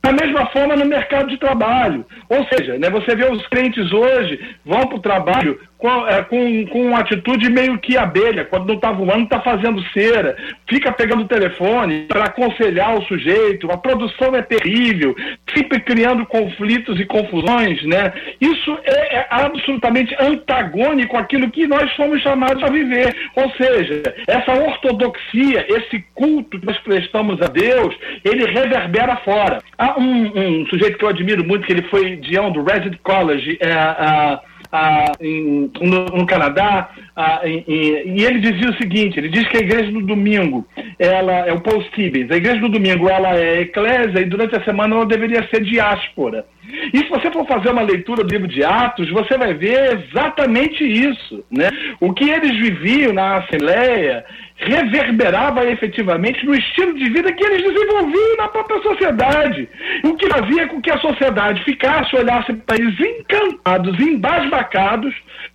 [0.03, 2.05] Da mesma forma no mercado de trabalho.
[2.29, 6.67] Ou seja, né, você vê os crentes hoje vão para o trabalho com, é, com,
[6.69, 10.35] com uma atitude meio que abelha, quando não está voando, está fazendo cera,
[10.67, 15.15] fica pegando o telefone para aconselhar o sujeito, a produção é terrível,
[15.55, 18.15] sempre criando conflitos e confusões, né?
[18.41, 23.15] Isso é, é absolutamente antagônico àquilo que nós fomos chamados a viver.
[23.37, 29.59] Ou seja, essa ortodoxia, esse culto que nós prestamos a Deus, ele reverbera fora.
[29.77, 33.59] Há um, um sujeito que eu admiro muito, que ele foi Dião do Resident College,
[33.61, 34.41] é, a
[34.75, 39.47] ah, em, no, no, Canadá, ah, em, em, e ele dizia o seguinte: ele diz
[39.47, 40.67] que a igreja do domingo,
[40.99, 44.65] ela é o Paul Stevens, a igreja do domingo ela é eclésia e durante a
[44.65, 46.45] semana ela deveria ser diáspora.
[46.93, 50.85] E se você for fazer uma leitura do livro de Atos, você vai ver exatamente
[50.85, 51.45] isso.
[51.51, 51.69] Né?
[52.01, 54.25] O que eles viviam na Assembleia
[54.57, 59.69] reverberava efetivamente no estilo de vida que eles desenvolviam na própria sociedade.
[60.05, 65.15] O que fazia com que a sociedade ficasse, olhasse para eles encantados, embasbacados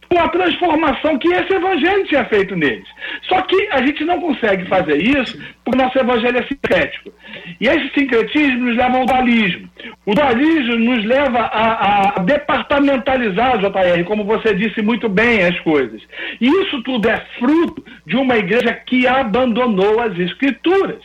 [0.09, 2.87] com a transformação que esse evangelho tinha feito neles.
[3.27, 7.13] Só que a gente não consegue fazer isso porque o nosso evangelho é sincrético.
[7.61, 9.69] E esse sincretismo nos leva ao dualismo.
[10.05, 16.01] O dualismo nos leva a, a departamentalizar, JR, como você disse muito bem as coisas.
[16.41, 20.97] E isso tudo é fruto de uma igreja que abandonou as escrituras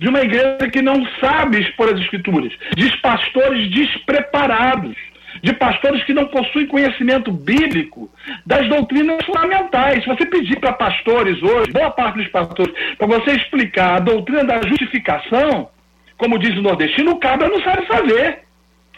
[0.00, 4.96] de uma igreja que não sabe expor as escrituras, de pastores despreparados
[5.42, 8.10] de pastores que não possuem conhecimento bíblico
[8.44, 10.02] das doutrinas fundamentais.
[10.02, 14.44] Se você pedir para pastores hoje, boa parte dos pastores, para você explicar a doutrina
[14.44, 15.70] da justificação,
[16.16, 18.40] como diz o nordestino, o cabra não sabe fazer.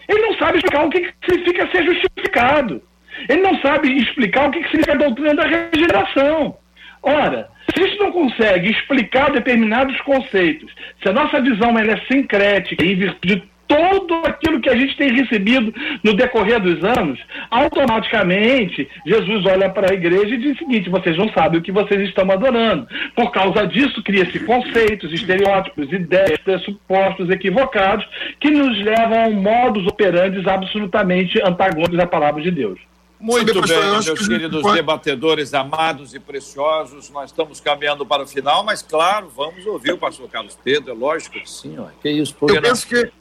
[0.08, 2.82] Ele não sabe explicar o que significa ser justificado.
[3.28, 6.56] Ele não sabe explicar o que significa a doutrina da regeneração.
[7.02, 10.72] Ora, se a gente não consegue explicar determinados conceitos,
[11.02, 15.12] se a nossa visão ela é sincrética em virtude todo aquilo que a gente tem
[15.12, 20.90] recebido no decorrer dos anos, automaticamente Jesus olha para a igreja e diz o seguinte:
[20.90, 22.88] vocês não sabem o que vocês estão adorando.
[23.14, 28.04] Por causa disso, cria-se conceitos, estereótipos, ideias, pressupostos equivocados
[28.40, 32.80] que nos levam a um modus operandi absolutamente antagônicos à palavra de Deus.
[33.20, 34.76] Muito bem, meus queridos pode...
[34.76, 39.98] debatedores amados e preciosos, nós estamos caminhando para o final, mas claro, vamos ouvir o
[39.98, 41.88] pastor Carlos Pedro, é lógico que sim, ó.
[42.00, 43.12] que isso, Eu penso que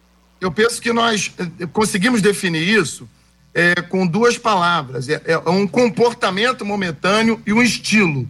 [0.42, 3.08] eu penso que nós eh, conseguimos definir isso
[3.54, 8.30] é, com duas palavras: é, é, um comportamento momentâneo e um estilo,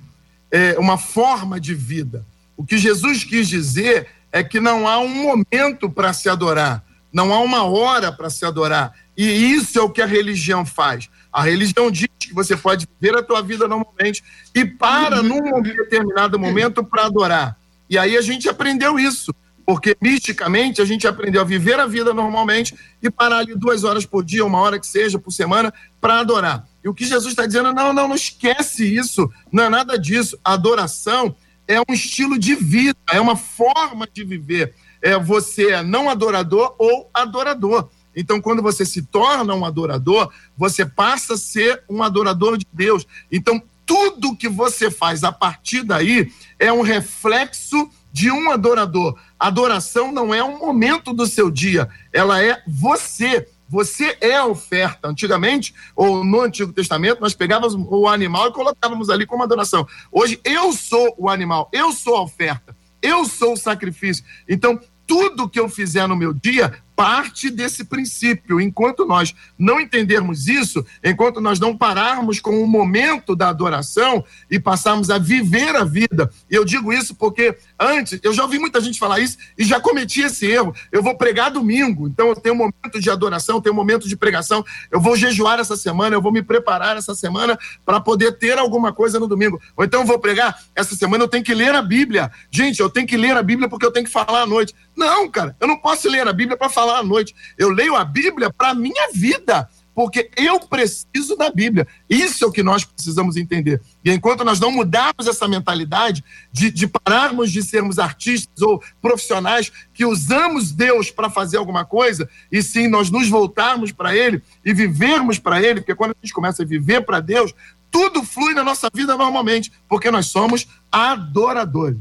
[0.51, 2.25] é uma forma de vida.
[2.57, 7.33] O que Jesus quis dizer é que não há um momento para se adorar, não
[7.33, 8.93] há uma hora para se adorar.
[9.15, 11.09] E isso é o que a religião faz.
[11.31, 14.23] A religião diz que você pode viver a tua vida normalmente
[14.55, 17.57] e para num determinado momento para adorar.
[17.89, 19.33] E aí a gente aprendeu isso.
[19.69, 24.03] Porque misticamente a gente aprendeu a viver a vida normalmente e parar ali duas horas
[24.03, 26.67] por dia, uma hora que seja, por semana, para adorar.
[26.83, 30.39] E o que Jesus está dizendo, não, não, não esquece isso, não é nada disso.
[30.43, 31.35] Adoração
[31.67, 34.73] é um estilo de vida, é uma forma de viver.
[35.03, 37.89] É, você é não adorador ou adorador.
[38.15, 43.05] Então, quando você se torna um adorador, você passa a ser um adorador de Deus.
[43.31, 49.17] Então, tudo que você faz a partir daí é um reflexo de um adorador.
[49.39, 53.47] Adoração não é um momento do seu dia, ela é você.
[53.69, 55.07] Você é a oferta.
[55.07, 59.87] Antigamente, ou no Antigo Testamento, nós pegávamos o animal e colocávamos ali como adoração.
[60.11, 64.25] Hoje, eu sou o animal, eu sou a oferta, eu sou o sacrifício.
[64.47, 68.59] Então, tudo que eu fizer no meu dia parte desse princípio.
[68.59, 74.21] Enquanto nós não entendermos isso, enquanto nós não pararmos com o momento da adoração
[74.51, 78.81] e passarmos a viver a vida, eu digo isso porque antes, eu já ouvi muita
[78.81, 80.75] gente falar isso e já cometi esse erro.
[80.91, 84.17] Eu vou pregar domingo, então eu tenho um momento de adoração, tenho um momento de
[84.17, 88.59] pregação, eu vou jejuar essa semana, eu vou me preparar essa semana para poder ter
[88.59, 89.57] alguma coisa no domingo.
[89.77, 92.29] Ou então eu vou pregar, essa semana eu tenho que ler a Bíblia.
[92.51, 94.75] Gente, eu tenho que ler a Bíblia porque eu tenho que falar à noite.
[94.97, 97.35] Não, cara, eu não posso ler a Bíblia para falar à noite.
[97.57, 101.85] Eu leio a Bíblia para a minha vida, porque eu preciso da Bíblia.
[102.09, 103.81] Isso é o que nós precisamos entender.
[104.03, 109.71] E enquanto nós não mudarmos essa mentalidade de, de pararmos de sermos artistas ou profissionais
[109.93, 114.73] que usamos Deus para fazer alguma coisa, e sim nós nos voltarmos para Ele e
[114.73, 117.53] vivermos para Ele, porque quando a gente começa a viver para Deus,
[117.91, 121.99] tudo flui na nossa vida normalmente, porque nós somos adoradores.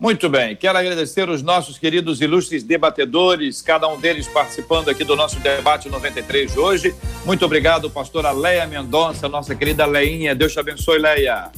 [0.00, 5.14] Muito bem, quero agradecer os nossos queridos ilustres debatedores, cada um deles participando aqui do
[5.14, 6.94] nosso debate 93 de hoje.
[7.26, 10.34] Muito obrigado, pastora Leia Mendonça, nossa querida Leinha.
[10.34, 11.50] Deus te abençoe, Leia.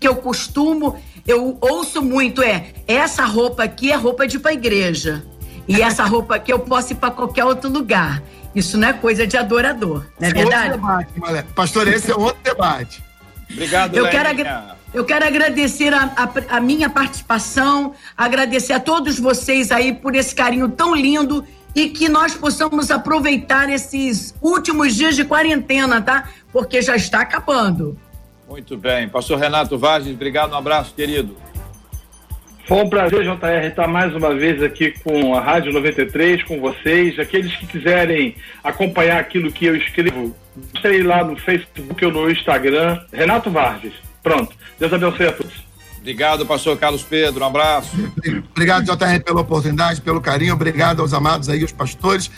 [0.00, 4.52] Que eu costumo, eu ouço muito é, essa roupa aqui é roupa de ir para
[4.52, 5.24] igreja.
[5.68, 8.20] E essa roupa aqui eu posso ir para qualquer outro lugar.
[8.52, 10.70] Isso não é coisa de adorador, não é, é verdade?
[10.72, 13.00] Debate, Pastor, esse é outro debate.
[13.48, 14.28] Obrigado, eu Quero
[14.94, 20.32] eu quero agradecer a, a, a, minha participação, agradecer a todos vocês aí por esse
[20.32, 26.30] carinho tão lindo e que nós possamos aproveitar esses últimos dias de quarentena, tá?
[26.52, 27.98] Porque já está acabando.
[28.48, 29.08] Muito bem.
[29.08, 31.36] Pastor Renato Vargas, obrigado, um abraço, querido.
[32.68, 37.18] Foi um prazer, JR, estar mais uma vez aqui com a Rádio 93, com vocês.
[37.18, 40.34] Aqueles que quiserem acompanhar aquilo que eu escrevo,
[40.80, 43.00] sei lá no Facebook ou no Instagram.
[43.12, 43.92] Renato Vargas.
[44.24, 44.56] Pronto.
[44.80, 45.52] Deus abençoe a todos.
[45.98, 47.44] Obrigado, pastor Carlos Pedro.
[47.44, 47.90] Um abraço.
[48.50, 50.54] Obrigado, JR, pela oportunidade, pelo carinho.
[50.54, 52.30] Obrigado aos amados aí, os pastores.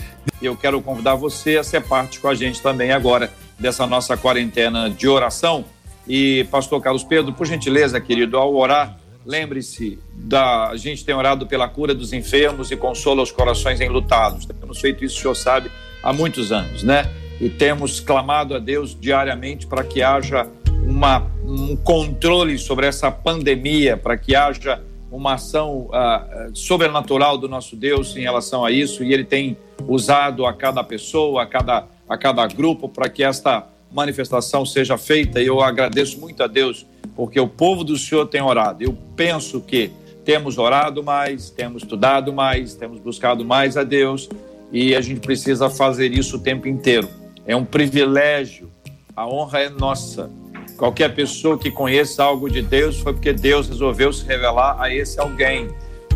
[0.43, 4.91] Eu quero convidar você a ser parte com a gente também agora dessa nossa quarentena
[4.91, 5.65] de oração.
[6.07, 11.49] E, pastor Carlos Pedro, por gentileza, querido, ao orar, Lembre-se, da, a gente tem orado
[11.49, 14.47] pela cura dos enfermos e consola os corações enlutados.
[14.47, 15.69] Temos feito isso, o senhor sabe,
[16.01, 17.11] há muitos anos, né?
[17.41, 20.47] E temos clamado a Deus diariamente para que haja
[20.85, 27.77] uma, um controle sobre essa pandemia, para que haja uma ação uh, sobrenatural do nosso
[27.77, 29.05] Deus em relação a isso.
[29.05, 29.57] E Ele tem
[29.87, 35.41] usado a cada pessoa, a cada, a cada grupo, para que esta manifestação seja feita.
[35.41, 38.83] E eu agradeço muito a Deus porque o povo do Senhor tem orado.
[38.83, 39.91] Eu penso que
[40.25, 44.29] temos orado mais, temos estudado mais, temos buscado mais a Deus
[44.73, 47.09] e a gente precisa fazer isso o tempo inteiro.
[47.47, 48.71] É um privilégio,
[49.15, 50.29] a honra é nossa.
[50.77, 55.19] Qualquer pessoa que conheça algo de Deus foi porque Deus resolveu se revelar a esse
[55.19, 55.69] alguém.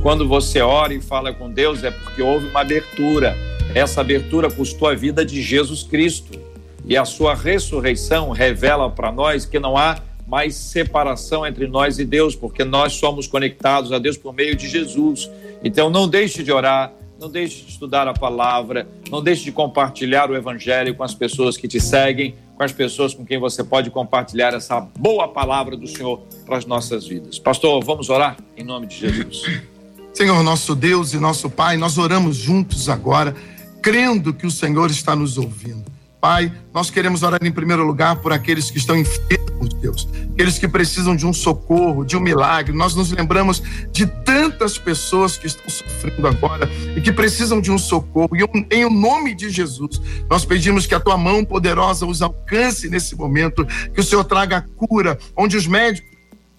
[0.03, 3.35] Quando você ora e fala com Deus é porque houve uma abertura.
[3.75, 6.39] Essa abertura custou a vida de Jesus Cristo.
[6.85, 12.05] E a sua ressurreição revela para nós que não há mais separação entre nós e
[12.05, 15.31] Deus, porque nós somos conectados a Deus por meio de Jesus.
[15.65, 20.31] Então não deixe de orar, não deixe de estudar a palavra, não deixe de compartilhar
[20.31, 23.89] o evangelho com as pessoas que te seguem, com as pessoas com quem você pode
[23.91, 27.39] compartilhar essa boa palavra do Senhor para as nossas vidas.
[27.39, 29.45] Pastor, vamos orar em nome de Jesus.
[30.13, 33.35] Senhor, nosso Deus e nosso Pai, nós oramos juntos agora,
[33.81, 35.91] crendo que o Senhor está nos ouvindo.
[36.21, 40.69] Pai, nós queremos orar em primeiro lugar por aqueles que estão enfermos, Deus, aqueles que
[40.69, 42.77] precisam de um socorro, de um milagre.
[42.77, 47.79] Nós nos lembramos de tantas pessoas que estão sofrendo agora e que precisam de um
[47.79, 48.37] socorro.
[48.37, 52.91] E em o nome de Jesus, nós pedimos que a tua mão poderosa os alcance
[52.91, 56.10] nesse momento, que o Senhor traga cura, onde os médicos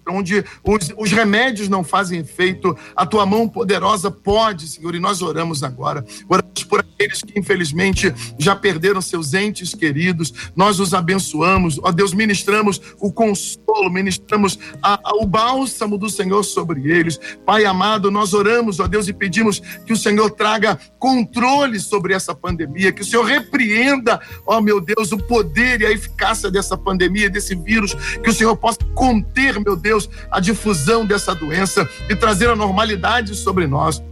[0.08, 5.22] onde os, os, remédios não fazem efeito, a tua mão poderosa pode, Senhor, e nós
[5.22, 6.04] oramos agora.
[6.28, 12.12] Oramos por aqueles que infelizmente já perderam seus entes queridos, nós os abençoamos, ó Deus,
[12.12, 17.18] ministramos o consolo, ministramos a, a, o bálsamo do Senhor sobre eles.
[17.46, 22.34] Pai amado, nós oramos, ó Deus, e pedimos que o Senhor traga controle sobre essa
[22.34, 27.30] pandemia, que o Senhor repreenda, ó meu Deus, o poder e a eficácia dessa pandemia,
[27.30, 32.16] desse vírus, que o Senhor possa conter, meu Deus Deus, a difusão dessa doença e
[32.16, 34.02] trazer a normalidade sobre nós.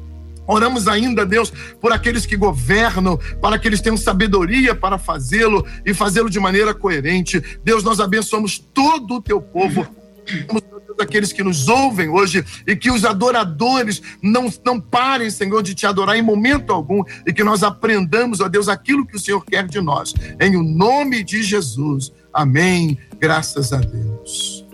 [0.46, 1.50] Oramos ainda, Deus,
[1.80, 6.74] por aqueles que governam, para que eles tenham sabedoria para fazê-lo e fazê-lo de maneira
[6.74, 7.42] coerente.
[7.64, 9.86] Deus, nós abençoamos todo o teu povo.
[11.00, 15.86] Aqueles que nos ouvem hoje e que os adoradores não, não parem, Senhor, de te
[15.86, 19.66] adorar em momento algum e que nós aprendamos, ó Deus, aquilo que o Senhor quer
[19.66, 20.12] de nós.
[20.38, 22.12] Em o nome de Jesus.
[22.34, 22.98] Amém.
[23.18, 24.69] Graças a Deus.